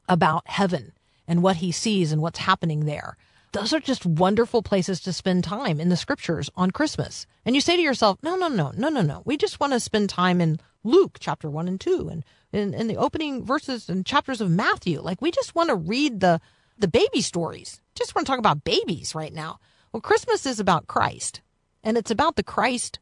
about 0.07 0.47
heaven 0.47 0.93
and 1.27 1.41
what 1.41 1.57
he 1.57 1.71
sees 1.71 2.11
and 2.11 2.21
what's 2.21 2.39
happening 2.39 2.85
there, 2.85 3.17
those 3.53 3.73
are 3.73 3.79
just 3.79 4.05
wonderful 4.05 4.61
places 4.61 4.99
to 5.01 5.13
spend 5.13 5.43
time 5.43 5.79
in 5.79 5.87
the 5.87 5.95
scriptures 5.95 6.49
on 6.55 6.71
Christmas. 6.71 7.25
And 7.45 7.55
you 7.55 7.61
say 7.61 7.77
to 7.77 7.81
yourself, 7.81 8.17
no, 8.21 8.35
no, 8.35 8.49
no, 8.49 8.71
no, 8.75 8.89
no, 8.89 9.01
no. 9.01 9.21
We 9.23 9.37
just 9.37 9.59
want 9.61 9.71
to 9.71 9.79
spend 9.79 10.09
time 10.09 10.41
in 10.41 10.59
Luke 10.83 11.17
chapter 11.19 11.49
one 11.49 11.67
and 11.67 11.79
two 11.79 12.09
and 12.09 12.23
in, 12.51 12.73
in 12.73 12.87
the 12.87 12.97
opening 12.97 13.45
verses 13.45 13.89
and 13.89 14.05
chapters 14.05 14.41
of 14.41 14.51
Matthew. 14.51 15.01
Like 15.01 15.21
we 15.21 15.31
just 15.31 15.55
want 15.55 15.69
to 15.69 15.75
read 15.75 16.19
the 16.19 16.41
the 16.77 16.87
baby 16.87 17.21
stories. 17.21 17.81
Just 17.95 18.15
want 18.15 18.27
to 18.27 18.31
talk 18.31 18.39
about 18.39 18.63
babies 18.63 19.15
right 19.15 19.33
now. 19.33 19.59
Well, 19.91 20.01
Christmas 20.01 20.45
is 20.45 20.59
about 20.59 20.87
Christ, 20.87 21.41
and 21.83 21.97
it's 21.97 22.11
about 22.11 22.35
the 22.35 22.43
Christ 22.43 22.99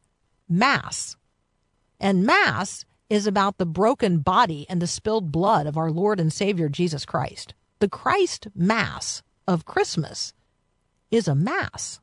Mass. 0.48 1.16
And 1.98 2.24
Mass 2.24 2.84
is 3.10 3.26
about 3.26 3.58
the 3.58 3.66
broken 3.66 4.18
body 4.18 4.66
and 4.68 4.80
the 4.80 4.86
spilled 4.86 5.32
blood 5.32 5.66
of 5.66 5.76
our 5.76 5.90
Lord 5.90 6.20
and 6.20 6.32
Savior 6.32 6.68
Jesus 6.68 7.04
Christ. 7.04 7.54
The 7.80 7.88
Christ 7.88 8.48
Mass 8.54 9.22
of 9.46 9.64
Christmas 9.64 10.32
is 11.10 11.28
a 11.28 11.34
Mass. 11.34 12.00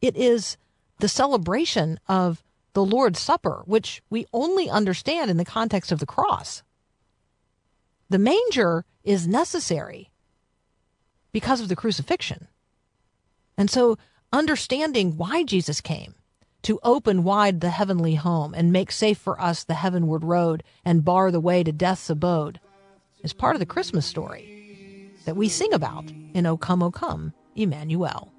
It 0.00 0.16
is 0.16 0.56
the 1.00 1.08
celebration 1.08 1.98
of 2.08 2.42
the 2.72 2.84
Lord's 2.84 3.18
Supper, 3.18 3.62
which 3.66 4.02
we 4.10 4.26
only 4.32 4.68
understand 4.68 5.30
in 5.30 5.36
the 5.36 5.44
context 5.44 5.90
of 5.90 5.98
the 5.98 6.06
cross. 6.06 6.62
The 8.10 8.18
manger 8.18 8.84
is 9.04 9.26
necessary 9.26 10.10
because 11.32 11.60
of 11.60 11.68
the 11.68 11.76
crucifixion. 11.76 12.48
And 13.56 13.70
so, 13.70 13.98
understanding 14.32 15.16
why 15.16 15.42
Jesus 15.42 15.80
came 15.80 16.14
to 16.62 16.80
open 16.82 17.24
wide 17.24 17.60
the 17.60 17.70
heavenly 17.70 18.16
home 18.16 18.54
and 18.54 18.72
make 18.72 18.90
safe 18.92 19.18
for 19.18 19.40
us 19.40 19.64
the 19.64 19.74
heavenward 19.74 20.24
road 20.24 20.62
and 20.84 21.04
bar 21.04 21.30
the 21.30 21.40
way 21.40 21.62
to 21.62 21.72
death's 21.72 22.10
abode 22.10 22.60
is 23.22 23.32
part 23.32 23.56
of 23.56 23.60
the 23.60 23.66
Christmas 23.66 24.06
story 24.06 25.12
that 25.24 25.36
we 25.36 25.48
sing 25.48 25.72
about 25.72 26.04
in 26.34 26.46
O 26.46 26.56
Come, 26.56 26.82
O 26.82 26.90
Come, 26.90 27.32
Emmanuel. 27.54 28.32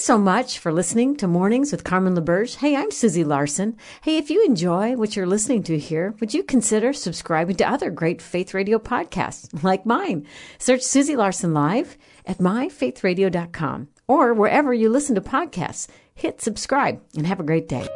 Thanks 0.00 0.06
so 0.06 0.16
much 0.16 0.58
for 0.58 0.72
listening 0.72 1.14
to 1.16 1.28
Mornings 1.28 1.72
with 1.72 1.84
Carmen 1.84 2.14
LaBerge. 2.14 2.56
Hey, 2.56 2.74
I'm 2.74 2.90
Susie 2.90 3.22
Larson. 3.22 3.76
Hey, 4.00 4.16
if 4.16 4.30
you 4.30 4.42
enjoy 4.46 4.96
what 4.96 5.14
you're 5.14 5.26
listening 5.26 5.62
to 5.64 5.78
here, 5.78 6.14
would 6.20 6.32
you 6.32 6.42
consider 6.42 6.94
subscribing 6.94 7.56
to 7.56 7.68
other 7.68 7.90
great 7.90 8.22
Faith 8.22 8.54
Radio 8.54 8.78
podcasts 8.78 9.62
like 9.62 9.84
mine? 9.84 10.26
Search 10.56 10.80
Susie 10.80 11.16
Larson 11.16 11.52
Live 11.52 11.98
at 12.24 12.38
myfaithradio.com 12.38 13.88
or 14.08 14.32
wherever 14.32 14.72
you 14.72 14.88
listen 14.88 15.16
to 15.16 15.20
podcasts. 15.20 15.86
Hit 16.14 16.40
subscribe 16.40 17.02
and 17.14 17.26
have 17.26 17.38
a 17.38 17.42
great 17.42 17.68
day. 17.68 17.86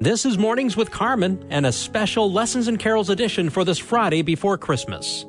This 0.00 0.26
is 0.26 0.36
Mornings 0.36 0.76
with 0.76 0.90
Carmen 0.90 1.46
and 1.48 1.64
a 1.64 1.70
special 1.70 2.32
Lessons 2.32 2.66
and 2.66 2.80
Carols 2.80 3.08
edition 3.08 3.48
for 3.48 3.64
this 3.64 3.78
Friday 3.78 4.22
before 4.22 4.58
Christmas. 4.58 5.24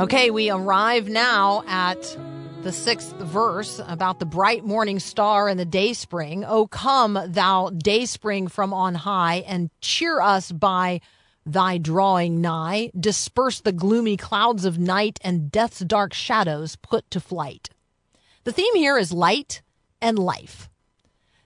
Okay, 0.00 0.30
we 0.30 0.50
arrive 0.50 1.10
now 1.10 1.62
at 1.66 2.16
the 2.62 2.72
sixth 2.72 3.14
verse 3.16 3.82
about 3.86 4.18
the 4.18 4.24
bright 4.24 4.64
morning 4.64 4.98
star 4.98 5.46
and 5.46 5.60
the 5.60 5.66
day 5.66 5.92
spring. 5.92 6.42
O 6.42 6.66
come, 6.66 7.18
thou 7.26 7.68
day 7.68 8.06
spring 8.06 8.48
from 8.48 8.72
on 8.72 8.94
high, 8.94 9.44
and 9.46 9.68
cheer 9.82 10.22
us 10.22 10.50
by 10.52 11.02
thy 11.44 11.76
drawing 11.76 12.40
nigh. 12.40 12.90
Disperse 12.98 13.60
the 13.60 13.72
gloomy 13.72 14.16
clouds 14.16 14.64
of 14.64 14.78
night, 14.78 15.20
and 15.22 15.52
death's 15.52 15.80
dark 15.80 16.14
shadows 16.14 16.76
put 16.76 17.10
to 17.10 17.20
flight. 17.20 17.68
The 18.44 18.52
theme 18.52 18.76
here 18.76 18.96
is 18.96 19.12
light 19.12 19.60
and 20.00 20.18
life. 20.18 20.70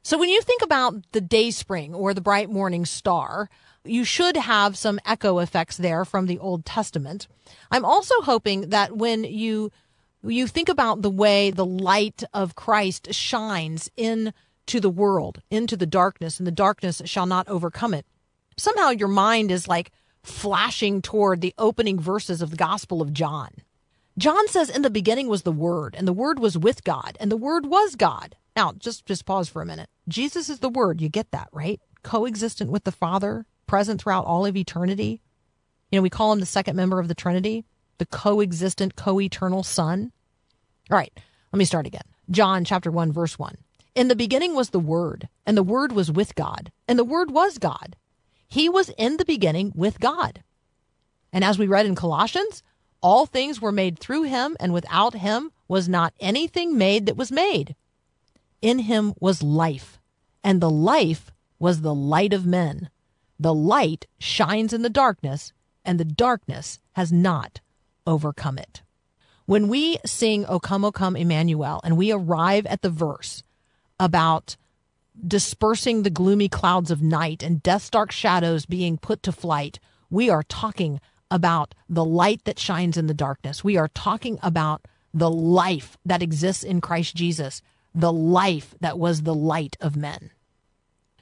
So 0.05 0.17
when 0.17 0.29
you 0.29 0.41
think 0.43 0.63
about 0.63 0.95
the 1.11 1.21
day 1.21 1.51
spring 1.51 1.93
or 1.93 2.15
the 2.15 2.21
bright 2.21 2.51
morning 2.51 2.85
star, 2.85 3.51
you 3.85 4.05
should 4.05 4.37
have 4.37 4.77
some 4.77 4.99
echo 5.05 5.39
effects 5.39 5.77
there 5.77 6.05
from 6.05 6.27
the 6.27 6.39
Old 6.39 6.65
Testament. 6.65 7.29
I'm 7.71 7.85
also 7.85 8.21
hoping 8.23 8.71
that 8.71 8.97
when 8.97 9.25
you 9.25 9.71
you 10.23 10.47
think 10.47 10.71
about 10.71 11.03
the 11.03 11.11
way 11.11 11.51
the 11.51 11.67
light 11.67 12.23
of 12.33 12.55
Christ 12.55 13.13
shines 13.13 13.91
into 13.97 14.81
the 14.81 14.89
world, 14.89 15.43
into 15.51 15.77
the 15.77 15.87
darkness, 15.87 16.39
and 16.39 16.47
the 16.47 16.53
darkness 16.53 17.03
shall 17.05 17.27
not 17.27 17.47
overcome 17.49 17.93
it. 17.93 18.07
Somehow 18.57 18.91
your 18.91 19.09
mind 19.09 19.51
is 19.51 19.69
like 19.69 19.93
flashing 20.23 21.03
toward 21.03 21.41
the 21.41 21.55
opening 21.59 22.01
verses 22.01 22.41
of 22.41 22.51
the 22.51 22.57
Gospel 22.57 23.03
of 23.03 23.13
John. 23.13 23.51
John 24.17 24.49
says, 24.49 24.71
In 24.71 24.83
the 24.83 24.91
beginning 24.91 25.29
was 25.29 25.43
the 25.43 25.53
Word, 25.53 25.95
and 25.99 26.09
the 26.09 26.13
Word 26.13 26.39
was 26.39 26.57
with 26.57 26.85
God, 26.85 27.17
and 27.21 27.31
the 27.31 27.37
Word 27.37 27.67
was 27.67 27.97
God. 27.97 28.37
Now, 28.57 28.73
just, 28.73 29.05
just 29.05 29.27
pause 29.27 29.49
for 29.49 29.61
a 29.61 29.67
minute. 29.67 29.91
Jesus 30.09 30.49
is 30.49 30.61
the 30.61 30.69
Word. 30.69 31.01
You 31.01 31.09
get 31.09 31.33
that, 31.33 31.49
right? 31.53 31.81
Coexistent 32.03 32.71
with 32.71 32.85
the 32.85 32.93
Father, 32.93 33.45
present 33.67 34.01
throughout 34.01 34.27
all 34.27 34.47
of 34.47 34.57
eternity. 34.57 35.21
You 35.91 35.99
know, 35.99 36.03
we 36.03 36.11
call 36.11 36.33
him 36.33 36.41
the 36.41 36.47
second 36.47 36.77
member 36.77 36.99
of 36.99 37.09
the 37.09 37.15
Trinity, 37.15 37.65
the 37.99 38.07
coexistent, 38.07 38.97
co 38.97 39.21
eternal 39.21 39.63
Son. 39.63 40.13
All 40.91 40.99
right, 40.99 41.13
let 41.53 41.59
me 41.59 41.65
start 41.65 41.87
again. 41.87 42.03
John 42.31 42.65
chapter 42.65 42.91
1, 42.91 43.13
verse 43.13 43.39
1. 43.39 43.57
In 43.95 44.09
the 44.09 44.17
beginning 44.17 44.55
was 44.55 44.71
the 44.71 44.81
Word, 44.81 45.29
and 45.47 45.57
the 45.57 45.63
Word 45.63 45.93
was 45.93 46.11
with 46.11 46.35
God, 46.35 46.73
and 46.89 46.99
the 46.99 47.05
Word 47.05 47.31
was 47.31 47.59
God. 47.59 47.97
He 48.49 48.69
was 48.69 48.91
in 48.99 49.17
the 49.17 49.25
beginning 49.25 49.73
with 49.75 50.01
God. 50.01 50.43
And 51.33 51.45
as 51.45 51.59
we 51.59 51.67
read 51.67 51.87
in 51.87 51.95
Colossians, 51.95 52.63
all 53.01 53.27
things 53.27 53.61
were 53.61 53.73
made 53.73 53.99
through 53.99 54.23
him, 54.23 54.57
and 54.59 54.73
without 54.73 55.15
him 55.15 55.53
was 55.69 55.89
not 55.89 56.15
anything 56.21 56.79
made 56.79 57.07
that 57.07 57.17
was 57.17 57.31
made. 57.31 57.77
In 58.63 58.81
him 58.81 59.15
was 59.21 59.43
life, 59.43 60.01
and 60.43 60.61
the 60.61 60.71
life 60.71 61.31
was 61.59 61.81
the 61.81 61.95
light 61.95 62.33
of 62.33 62.47
men. 62.47 62.89
The 63.45 63.53
light 63.53 64.07
shines 64.19 64.73
in 64.73 64.81
the 64.81 64.89
darkness, 64.89 65.53
and 65.85 66.01
the 66.01 66.05
darkness 66.07 66.81
has 66.93 67.13
not 67.13 67.61
overcome 68.07 68.57
it. 68.57 68.81
When 69.45 69.69
we 69.69 69.99
sing 70.07 70.47
O 70.47 70.59
Come, 70.59 70.83
O 70.83 70.91
Come, 70.91 71.15
Emmanuel, 71.15 71.79
and 71.85 71.99
we 71.99 72.11
arrive 72.11 72.65
at 72.65 72.81
the 72.81 72.89
verse 72.89 73.43
about 74.01 74.57
dispersing 75.29 76.05
the 76.05 76.09
gloomy 76.09 76.49
clouds 76.49 76.91
of 76.91 77.03
night 77.03 77.43
and 77.43 77.63
death's 77.63 77.91
dark 77.91 78.13
shadows 78.13 78.65
being 78.65 78.97
put 78.97 79.23
to 79.25 79.31
flight, 79.31 79.79
we 80.09 80.31
are 80.31 80.45
talking 80.45 80.99
about 81.31 81.75
the 81.87 82.03
light 82.03 82.45
that 82.45 82.59
shines 82.59 82.97
in 82.97 83.09
the 83.09 83.13
darkness. 83.13 83.63
We 83.63 83.77
are 83.77 83.89
talking 83.89 84.39
about 84.43 84.89
the 85.13 85.31
life 85.31 85.99
that 86.07 86.23
exists 86.23 86.65
in 86.65 86.81
Christ 86.81 87.15
Jesus, 87.15 87.61
the 87.95 88.11
life 88.11 88.75
that 88.81 88.99
was 88.99 89.21
the 89.21 89.35
light 89.35 89.77
of 89.83 89.97
men. 89.97 90.31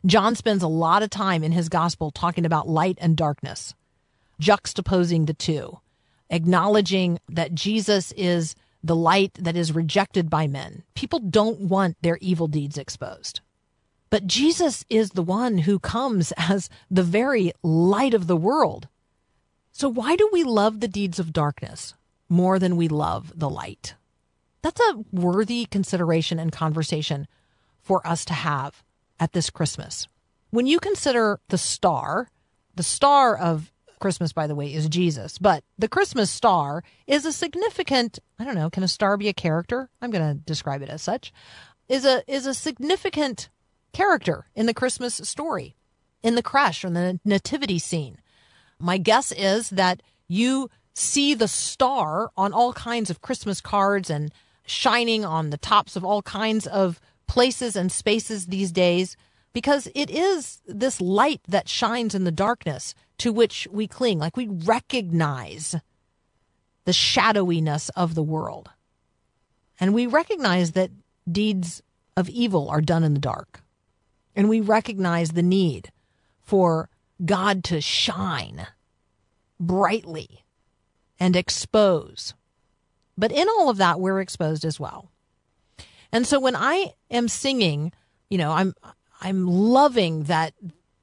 John 0.05 0.35
spends 0.35 0.63
a 0.63 0.69
lot 0.69 1.03
of 1.03 1.11
time 1.11 1.45
in 1.45 1.53
his 1.53 1.69
gospel 1.69 2.11
talking 2.11 2.45
about 2.45 2.69
light 2.69 2.99
and 3.01 3.17
darkness, 3.17 3.75
juxtaposing 4.41 5.27
the 5.27 5.35
two, 5.35 5.79
acknowledging 6.31 7.19
that 7.29 7.55
Jesus 7.55 8.13
is 8.13 8.55
the 8.83 8.97
light 8.97 9.35
that 9.35 9.57
is 9.57 9.73
rejected 9.73 10.29
by 10.29 10.47
men, 10.47 10.83
People 10.95 11.19
don't 11.19 11.61
want 11.61 11.97
their 12.03 12.17
evil 12.21 12.47
deeds 12.47 12.79
exposed. 12.79 13.41
But 14.09 14.27
Jesus 14.27 14.85
is 14.89 15.11
the 15.11 15.23
one 15.23 15.59
who 15.59 15.79
comes 15.79 16.33
as 16.37 16.71
the 16.91 17.03
very 17.03 17.53
light 17.63 18.15
of 18.15 18.27
the 18.27 18.37
world. 18.37 18.89
So 19.73 19.89
why 19.89 20.17
do 20.17 20.29
we 20.33 20.45
love 20.45 20.81
the 20.81 20.89
deeds 20.89 21.19
of 21.19 21.33
darkness 21.33 21.95
more 22.29 22.59
than 22.59 22.77
we 22.77 22.89
love 22.89 23.33
the 23.35 23.51
light? 23.51 23.95
That's 24.63 24.81
a 24.81 25.05
worthy 25.11 25.67
consideration 25.67 26.39
and 26.39 26.53
conversation 26.53 27.27
for 27.81 28.07
us 28.07 28.25
to 28.27 28.33
have 28.33 28.83
at 29.21 29.33
this 29.33 29.51
Christmas. 29.51 30.09
When 30.51 30.67
you 30.67 30.81
consider 30.81 31.41
the 31.49 31.59
star, 31.59 32.29
the 32.75 32.83
star 32.83 33.37
of 33.37 33.73
Christmas, 34.01 34.33
by 34.33 34.47
the 34.47 34.55
way, 34.55 34.73
is 34.73 34.89
Jesus, 34.89 35.39
but 35.39 35.63
the 35.79 35.89
Christmas 35.89 36.31
star 36.31 36.83
is 37.07 37.25
a 37.25 37.33
significant, 37.33 38.19
I 38.39 38.45
don't 38.45 38.57
know, 38.57 38.69
can 38.69 38.83
a 38.83 38.89
star 38.89 39.17
be 39.17 39.29
a 39.29 39.33
character? 39.33 39.89
I'm 40.01 40.11
going 40.11 40.37
to 40.37 40.43
describe 40.45 40.83
it 40.83 40.89
as 40.89 41.03
such, 41.03 41.33
is 41.89 42.05
a, 42.05 42.23
is 42.27 42.47
a 42.47 42.55
significant 42.55 43.49
character 43.93 44.47
in 44.55 44.67
the 44.67 44.75
Christmas 44.75 45.15
story, 45.15 45.77
in 46.23 46.35
the 46.35 46.43
crash 46.43 46.85
or 46.85 46.91
the 46.91 47.21
nativity 47.25 47.79
scene. 47.79 48.19
My 48.79 48.99
guess 48.99 49.31
is 49.33 49.71
that 49.71 50.03
you 50.27 50.69
see 50.95 51.35
the 51.35 51.49
star 51.49 52.31
on 52.37 52.53
all 52.53 52.73
kinds 52.73 53.09
of 53.09 53.23
Christmas 53.23 53.61
cards 53.61 54.11
and 54.11 54.33
shining 54.67 55.25
on 55.25 55.51
the 55.51 55.59
tops 55.59 55.97
of 55.97 56.05
all 56.05 56.23
kinds 56.23 56.67
of 56.67 57.01
places 57.27 57.77
and 57.77 57.91
spaces 57.91 58.47
these 58.47 58.73
days 58.73 59.17
because 59.53 59.89
it 59.95 60.11
is 60.11 60.61
this 60.67 61.01
light 61.01 61.41
that 61.49 61.69
shines 61.69 62.15
in 62.15 62.25
the 62.25 62.33
darkness 62.33 62.95
to 63.19 63.33
which 63.33 63.69
we 63.71 63.87
cling. 63.87 64.19
Like 64.19 64.37
we 64.37 64.49
recognize 64.49 65.77
the 66.85 66.93
shadowiness 66.93 67.89
of 67.91 68.15
the 68.15 68.23
world. 68.23 68.71
And 69.79 69.95
we 69.95 70.07
recognize 70.07 70.73
that 70.73 70.91
deeds 71.31 71.83
of 72.17 72.29
evil 72.29 72.69
are 72.69 72.81
done 72.81 73.05
in 73.05 73.15
the 73.15 73.21
dark. 73.21 73.63
And 74.35 74.49
we 74.49 74.61
recognize 74.61 75.31
the 75.31 75.43
need 75.43 75.93
for 76.41 76.89
God 77.25 77.63
to 77.65 77.81
shine 77.81 78.67
brightly 79.61 80.45
and 81.21 81.37
expose. 81.37 82.35
But 83.17 83.31
in 83.31 83.49
all 83.49 83.69
of 83.69 83.77
that, 83.77 84.01
we're 84.01 84.21
exposed 84.21 84.65
as 84.65 84.81
well. 84.81 85.12
And 86.13 86.27
so 86.27 86.39
when 86.39 86.57
I 86.57 86.93
am 87.11 87.29
singing, 87.29 87.93
you 88.29 88.39
know, 88.39 88.53
I'm 88.53 88.75
I'm 89.21 89.47
loving 89.47 90.25
that 90.25 90.55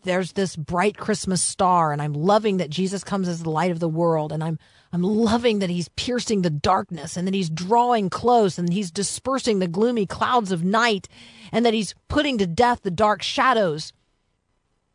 there's 0.04 0.34
this 0.34 0.56
bright 0.56 0.98
Christmas 0.98 1.42
star 1.42 1.92
and 1.92 2.02
I'm 2.02 2.14
loving 2.14 2.58
that 2.58 2.70
Jesus 2.70 3.04
comes 3.04 3.28
as 3.28 3.44
the 3.44 3.50
light 3.50 3.72
of 3.72 3.80
the 3.80 3.90
world 3.90 4.32
and 4.32 4.44
I'm 4.44 4.60
I'm 4.92 5.04
loving 5.04 5.60
that 5.60 5.70
he's 5.70 5.90
piercing 5.90 6.42
the 6.42 6.50
darkness 6.50 7.16
and 7.16 7.28
that 7.28 7.34
he's 7.34 7.50
drawing 7.50 8.10
close 8.10 8.58
and 8.58 8.72
he's 8.72 8.92
dispersing 8.92 9.60
the 9.60 9.68
gloomy 9.68 10.06
clouds 10.06 10.52
of 10.52 10.64
night 10.64 11.08
and 11.52 11.66
that 11.66 11.74
he's 11.74 11.94
putting 12.08 12.38
to 12.40 12.48
death 12.48 12.82
the 12.82 12.92
dark 12.92 13.22
shadows. 13.22 13.94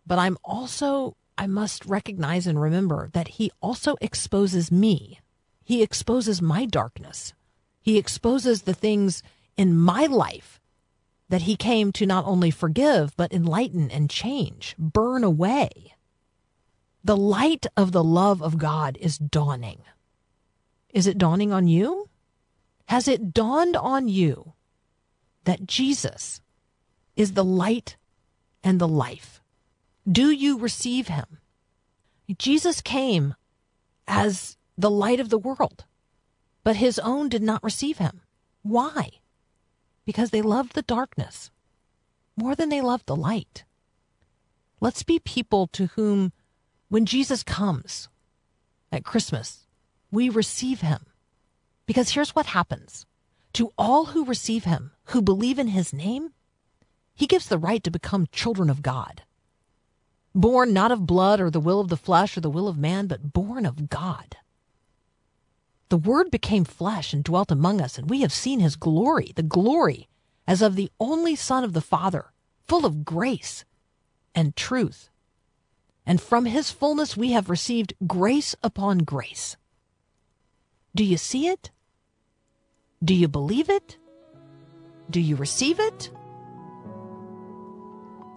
But 0.07 0.19
I'm 0.19 0.39
also 0.45 1.17
I 1.37 1.47
must 1.47 1.85
recognize 1.87 2.47
and 2.47 2.61
remember 2.61 3.11
that 3.13 3.29
he 3.29 3.51
also 3.61 3.97
exposes 4.01 4.71
me. 4.71 5.21
He 5.65 5.83
exposes 5.83 6.41
my 6.41 6.65
darkness. 6.65 7.33
He 7.81 7.99
exposes 7.99 8.63
the 8.63 8.75
things 8.75 9.23
in 9.57 9.77
my 9.77 10.07
life 10.07 10.61
that 11.29 11.43
he 11.43 11.57
came 11.57 11.93
to 11.93 12.07
not 12.07 12.25
only 12.27 12.51
forgive, 12.51 13.17
but 13.17 13.33
enlighten 13.33 13.91
and 13.91 14.11
change, 14.11 14.75
burn 14.79 15.25
away. 15.25 15.95
The 17.03 17.17
light 17.17 17.67
of 17.77 17.93
the 17.93 18.05
love 18.05 18.43
of 18.43 18.59
God 18.59 18.97
is 19.01 19.19
dawning. 19.19 19.81
Is 20.91 21.07
it 21.07 21.19
dawning 21.19 21.53
on 21.53 21.67
you? 21.67 22.09
Has 22.87 23.09
it 23.09 23.33
dawned 23.33 23.77
on 23.77 24.09
you 24.09 24.53
that 25.45 25.67
Jesus 25.67 26.41
is 27.17 27.33
the 27.33 27.45
light 27.45 27.97
and 28.63 28.79
the 28.81 28.89
life? 28.89 29.41
Do 30.11 30.31
you 30.31 30.59
receive 30.59 31.09
him? 31.09 31.39
Jesus 32.39 32.81
came 32.81 33.35
as 34.07 34.57
the 34.77 34.91
light 34.91 35.21
of 35.21 35.31
the 35.31 35.39
world, 35.39 35.85
but 36.63 36.77
his 36.77 36.99
own 36.99 37.29
did 37.29 37.43
not 37.43 37.63
receive 37.63 37.99
him. 37.99 38.21
Why? 38.63 39.11
Because 40.05 40.31
they 40.31 40.43
loved 40.43 40.75
the 40.75 40.83
darkness 40.83 41.51
more 42.37 42.55
than 42.55 42.69
they 42.69 42.81
loved 42.81 43.07
the 43.07 43.17
light. 43.17 43.65
Let's 44.81 45.03
be 45.03 45.19
people 45.19 45.67
to 45.69 45.87
whom, 45.95 46.33
when 46.89 47.07
Jesus 47.07 47.43
comes 47.43 48.09
at 48.91 49.05
Christmas, 49.05 49.67
we 50.11 50.29
receive 50.29 50.81
him. 50.81 51.07
Because 51.87 52.11
here's 52.11 52.35
what 52.35 52.47
happens 52.47 53.07
to 53.53 53.73
all 53.79 54.07
who 54.07 54.25
receive 54.25 54.65
him, 54.65 54.91
who 55.07 55.23
believe 55.23 55.59
in 55.59 55.69
his 55.69 55.93
name, 55.93 56.31
he 57.15 57.27
gives 57.27 57.47
the 57.47 57.59
right 57.59 57.83
to 57.85 57.91
become 57.91 58.27
children 58.33 58.69
of 58.69 58.83
God. 58.83 59.23
Born 60.35 60.73
not 60.73 60.91
of 60.91 61.07
blood 61.07 61.41
or 61.41 61.51
the 61.51 61.61
will 61.61 61.79
of 61.79 61.89
the 61.89 61.97
flesh 61.97 62.37
or 62.37 62.41
the 62.41 62.51
will 62.51 62.67
of 62.67 62.77
man, 62.77 63.07
but 63.07 63.33
born 63.33 63.65
of 63.65 63.89
God. 63.89 64.37
The 65.95 66.11
Word 66.11 66.33
became 66.33 66.65
flesh 66.65 67.13
and 67.13 67.23
dwelt 67.23 67.53
among 67.53 67.81
us, 67.81 67.99
and 67.99 68.11
we 68.11 68.23
have 68.23 68.33
seen 68.33 68.59
his 68.59 68.75
glory, 68.75 69.31
the 69.37 69.45
glory 69.45 70.09
as 70.45 70.61
of 70.61 70.75
the 70.75 70.91
only 70.99 71.37
Son 71.37 71.63
of 71.63 71.73
the 71.73 71.81
Father, 71.81 72.33
full 72.67 72.85
of 72.85 73.05
grace 73.05 73.65
and 74.35 74.57
truth. 74.57 75.09
And 76.05 76.21
from 76.21 76.47
his 76.47 76.73
fullness 76.73 77.17
we 77.17 77.31
have 77.31 77.49
received 77.49 77.95
grace 78.09 78.57
upon 78.61 79.05
grace. 79.05 79.57
Do 80.97 81.05
you 81.05 81.17
see 81.17 81.47
it? 81.47 81.71
Do 83.05 83.15
you 83.15 83.29
believe 83.29 83.71
it? 83.71 83.97
Do 85.09 85.21
you 85.21 85.37
receive 85.37 85.79
it? 85.79 86.11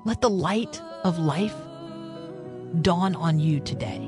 Let 0.06 0.22
the 0.22 0.30
light 0.30 0.80
of 1.04 1.18
life 1.18 1.56
dawn 2.84 3.16
on 3.16 3.40
you 3.40 3.60
today. 3.62 4.08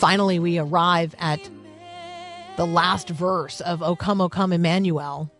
Finally, 0.00 0.38
we 0.38 0.58
arrive 0.58 1.14
at 1.18 1.50
the 2.56 2.66
last 2.66 3.10
verse 3.10 3.60
of 3.60 3.82
O 3.82 3.94
come, 3.94 4.22
O 4.22 4.30
come, 4.30 4.50
Emmanuel. 4.50 5.30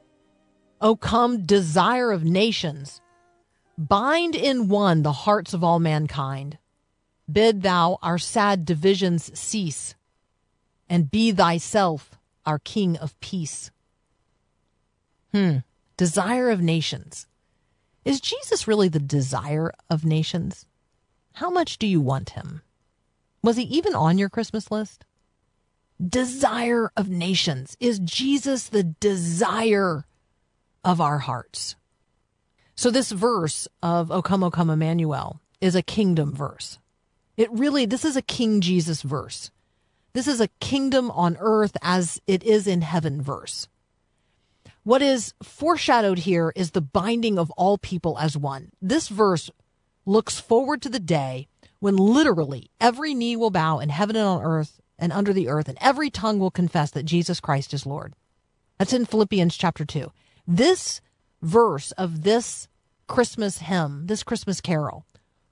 O 0.83 0.97
come, 0.97 1.47
desire 1.47 2.13
of 2.13 2.25
nations. 2.25 3.01
Bind 3.79 4.37
in 4.37 4.69
one 4.69 5.03
the 5.03 5.13
hearts 5.13 5.55
of 5.55 5.65
all 5.65 5.81
mankind. 5.81 6.59
Bid 7.33 7.63
thou 7.63 7.99
our 8.03 8.19
sad 8.19 8.67
divisions 8.67 9.31
cease, 9.39 9.95
and 10.91 11.11
be 11.11 11.33
thyself 11.33 12.19
our 12.45 12.59
King 12.59 12.99
of 12.99 13.19
peace. 13.21 13.71
Hmm. 15.33 15.61
Desire 15.97 16.51
of 16.51 16.61
nations. 16.61 17.27
Is 18.05 18.21
Jesus 18.21 18.69
really 18.69 18.89
the 18.89 18.99
desire 18.99 19.73
of 19.89 20.05
nations? 20.05 20.67
How 21.33 21.49
much 21.49 21.79
do 21.79 21.87
you 21.87 22.03
want 22.03 22.31
him? 22.31 22.61
Was 23.43 23.57
he 23.57 23.63
even 23.65 23.95
on 23.95 24.19
your 24.19 24.29
Christmas 24.29 24.71
list? 24.71 25.05
Desire 26.05 26.91
of 26.97 27.09
nations. 27.09 27.77
Is 27.81 27.99
Jesus 27.99 28.69
the 28.69 28.85
desire 28.85 30.07
of 30.85 31.01
our 31.01 31.19
hearts? 31.19 31.77
So, 32.75 32.91
this 32.91 33.11
verse 33.11 33.69
of 33.83 34.11
O 34.11 34.23
come, 34.23 34.43
O 34.43 34.51
come, 34.51 34.71
Emmanuel 34.71 35.41
is 35.61 35.75
a 35.75 35.83
kingdom 35.83 36.35
verse. 36.35 36.79
It 37.37 37.51
really, 37.53 37.85
this 37.87 38.05
is 38.05 38.17
a 38.17 38.23
King 38.23 38.61
Jesus 38.61 39.03
verse. 39.03 39.51
This 40.13 40.27
is 40.27 40.41
a 40.41 40.49
kingdom 40.61 41.11
on 41.11 41.37
earth 41.41 41.77
as 41.83 42.21
it 42.27 42.43
is 42.43 42.67
in 42.67 42.83
heaven 42.83 43.23
verse. 43.23 43.69
What 44.83 45.03
is 45.03 45.35
foreshadowed 45.43 46.21
here 46.21 46.53
is 46.57 46.71
the 46.71 46.81
binding 46.81 47.39
of 47.39 47.51
all 47.53 47.77
people 47.77 48.19
as 48.19 48.37
one. 48.37 48.73
This 48.81 49.09
verse 49.09 49.51
looks 50.07 50.41
forward 50.41 50.81
to 50.83 50.89
the 50.89 50.99
day 50.99 51.49
when 51.81 51.97
literally 51.97 52.71
every 52.81 53.15
knee 53.15 53.37
will 53.37 53.51
bow 53.51 53.79
in 53.79 53.89
heaven 53.89 54.15
and 54.15 54.27
on 54.27 54.43
earth 54.43 54.81
and 54.99 55.13
under 55.13 55.33
the 55.33 55.49
earth, 55.49 55.69
and 55.69 55.79
every 55.81 56.11
tongue 56.11 56.39
will 56.39 56.51
confess 56.51 56.91
that 56.91 57.05
Jesus 57.05 57.41
Christ 57.41 57.75
is 57.75 57.87
Lord. 57.87 58.15
That's 58.79 58.93
in 58.93 59.07
Philippians 59.07 59.57
chapter 59.57 59.85
2. 59.85 60.13
This 60.47 61.01
verse 61.43 61.91
of 61.93 62.23
this 62.23 62.69
Christmas 63.07 63.59
hymn, 63.59 64.07
this 64.07 64.23
Christmas 64.23 64.61
carol, 64.61 65.07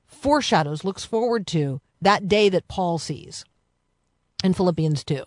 foreshadows, 0.07 0.85
looks 0.85 1.05
forward 1.05 1.47
to 1.49 1.81
that 2.01 2.29
day 2.29 2.49
that 2.51 2.68
Paul 2.68 2.99
sees 2.99 3.45
in 4.45 4.53
Philippians 4.53 5.03
2, 5.05 5.24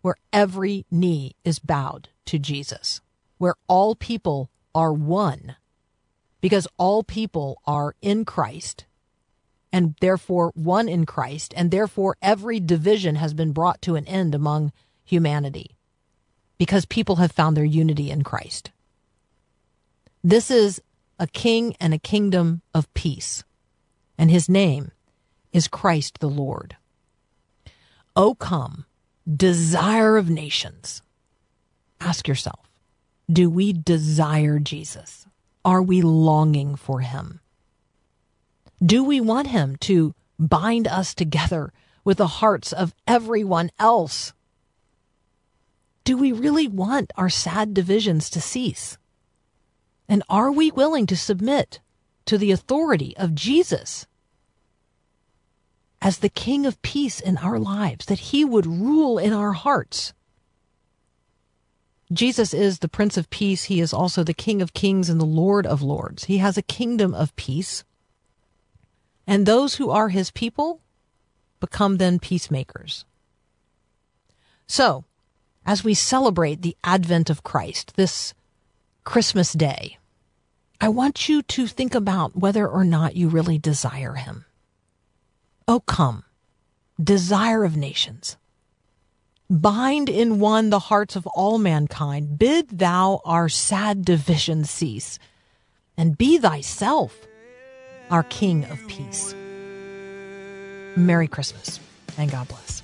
where 0.00 0.16
every 0.32 0.86
knee 0.90 1.36
is 1.44 1.58
bowed 1.58 2.08
to 2.24 2.38
Jesus, 2.38 3.00
where 3.38 3.54
all 3.68 3.94
people 3.94 4.50
are 4.74 4.92
one, 4.92 5.56
because 6.40 6.66
all 6.78 7.02
people 7.02 7.60
are 7.66 7.94
in 8.00 8.24
Christ 8.24 8.86
and 9.76 9.94
therefore 10.00 10.52
one 10.54 10.88
in 10.88 11.04
Christ, 11.04 11.52
and 11.54 11.70
therefore 11.70 12.16
every 12.22 12.60
division 12.60 13.16
has 13.16 13.34
been 13.34 13.52
brought 13.52 13.82
to 13.82 13.94
an 13.94 14.08
end 14.08 14.34
among 14.34 14.72
humanity 15.04 15.76
because 16.56 16.86
people 16.86 17.16
have 17.16 17.30
found 17.30 17.54
their 17.54 17.62
unity 17.62 18.10
in 18.10 18.22
Christ. 18.22 18.70
This 20.24 20.50
is 20.50 20.80
a 21.18 21.26
king 21.26 21.76
and 21.78 21.92
a 21.92 21.98
kingdom 21.98 22.62
of 22.72 22.92
peace, 22.94 23.44
and 24.16 24.30
his 24.30 24.48
name 24.48 24.92
is 25.52 25.68
Christ 25.68 26.20
the 26.20 26.30
Lord. 26.30 26.78
O 28.16 28.34
come, 28.34 28.86
desire 29.30 30.16
of 30.16 30.30
nations. 30.30 31.02
Ask 32.00 32.26
yourself, 32.26 32.70
do 33.30 33.50
we 33.50 33.74
desire 33.74 34.58
Jesus? 34.58 35.26
Are 35.66 35.82
we 35.82 36.00
longing 36.00 36.76
for 36.76 37.00
him? 37.00 37.40
Do 38.84 39.02
we 39.02 39.20
want 39.20 39.48
him 39.48 39.76
to 39.80 40.14
bind 40.38 40.86
us 40.86 41.14
together 41.14 41.72
with 42.04 42.18
the 42.18 42.26
hearts 42.26 42.72
of 42.72 42.94
everyone 43.06 43.70
else? 43.78 44.32
Do 46.04 46.16
we 46.16 46.30
really 46.30 46.68
want 46.68 47.12
our 47.16 47.30
sad 47.30 47.74
divisions 47.74 48.30
to 48.30 48.40
cease? 48.40 48.98
And 50.08 50.22
are 50.28 50.52
we 50.52 50.70
willing 50.70 51.06
to 51.06 51.16
submit 51.16 51.80
to 52.26 52.38
the 52.38 52.52
authority 52.52 53.16
of 53.16 53.34
Jesus 53.34 54.06
as 56.00 56.18
the 56.18 56.28
King 56.28 56.66
of 56.66 56.80
peace 56.82 57.18
in 57.18 57.38
our 57.38 57.58
lives, 57.58 58.06
that 58.06 58.18
he 58.18 58.44
would 58.44 58.66
rule 58.66 59.18
in 59.18 59.32
our 59.32 59.52
hearts? 59.52 60.12
Jesus 62.12 62.54
is 62.54 62.78
the 62.78 62.88
Prince 62.88 63.16
of 63.16 63.30
Peace. 63.30 63.64
He 63.64 63.80
is 63.80 63.92
also 63.92 64.22
the 64.22 64.34
King 64.34 64.62
of 64.62 64.74
Kings 64.74 65.08
and 65.08 65.20
the 65.20 65.24
Lord 65.24 65.66
of 65.66 65.82
Lords. 65.82 66.24
He 66.24 66.38
has 66.38 66.56
a 66.56 66.62
kingdom 66.62 67.14
of 67.14 67.34
peace. 67.34 67.82
And 69.26 69.44
those 69.44 69.74
who 69.76 69.90
are 69.90 70.08
his 70.08 70.30
people 70.30 70.80
become 71.60 71.96
then 71.96 72.18
peacemakers. 72.18 73.04
So, 74.66 75.04
as 75.64 75.82
we 75.82 75.94
celebrate 75.94 76.62
the 76.62 76.76
advent 76.84 77.28
of 77.30 77.42
Christ 77.42 77.96
this 77.96 78.34
Christmas 79.04 79.52
day, 79.52 79.98
I 80.80 80.88
want 80.88 81.28
you 81.28 81.42
to 81.42 81.66
think 81.66 81.94
about 81.94 82.36
whether 82.36 82.68
or 82.68 82.84
not 82.84 83.16
you 83.16 83.28
really 83.28 83.58
desire 83.58 84.14
him. 84.14 84.44
Oh, 85.66 85.80
come, 85.80 86.24
desire 87.02 87.64
of 87.64 87.76
nations. 87.76 88.36
Bind 89.48 90.08
in 90.08 90.40
one 90.40 90.70
the 90.70 90.78
hearts 90.78 91.16
of 91.16 91.26
all 91.28 91.58
mankind. 91.58 92.38
Bid 92.38 92.78
thou 92.78 93.20
our 93.24 93.48
sad 93.48 94.04
division 94.04 94.64
cease, 94.64 95.18
and 95.96 96.18
be 96.18 96.36
thyself 96.36 97.26
our 98.10 98.22
King 98.24 98.64
of 98.64 98.78
peace. 98.88 99.34
Merry 100.96 101.28
Christmas, 101.28 101.80
and 102.16 102.30
God 102.30 102.48
bless. 102.48 102.82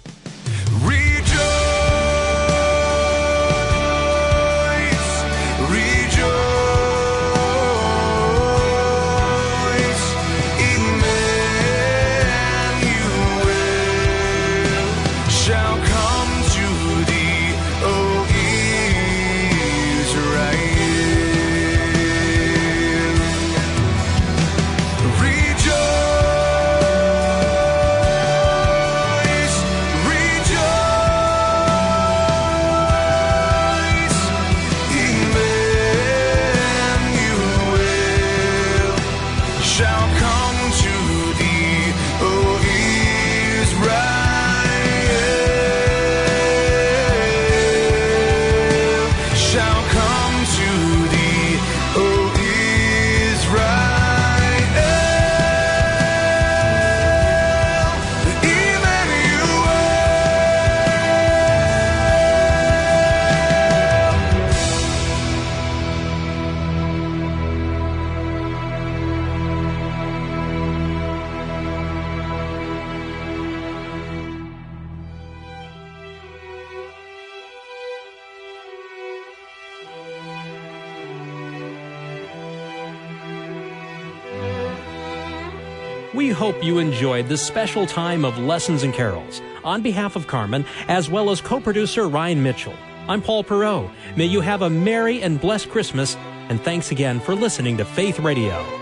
Hope 86.42 86.64
you 86.64 86.80
enjoyed 86.80 87.28
this 87.28 87.40
special 87.40 87.86
time 87.86 88.24
of 88.24 88.36
lessons 88.36 88.82
and 88.82 88.92
carols. 88.92 89.40
On 89.62 89.80
behalf 89.80 90.16
of 90.16 90.26
Carmen, 90.26 90.64
as 90.88 91.08
well 91.08 91.30
as 91.30 91.40
co-producer 91.40 92.08
Ryan 92.08 92.42
Mitchell, 92.42 92.74
I'm 93.06 93.22
Paul 93.22 93.44
Perot. 93.44 93.88
May 94.16 94.24
you 94.24 94.40
have 94.40 94.62
a 94.62 94.68
merry 94.68 95.22
and 95.22 95.40
blessed 95.40 95.70
Christmas, 95.70 96.16
and 96.48 96.60
thanks 96.60 96.90
again 96.90 97.20
for 97.20 97.36
listening 97.36 97.76
to 97.76 97.84
Faith 97.84 98.18
Radio. 98.18 98.81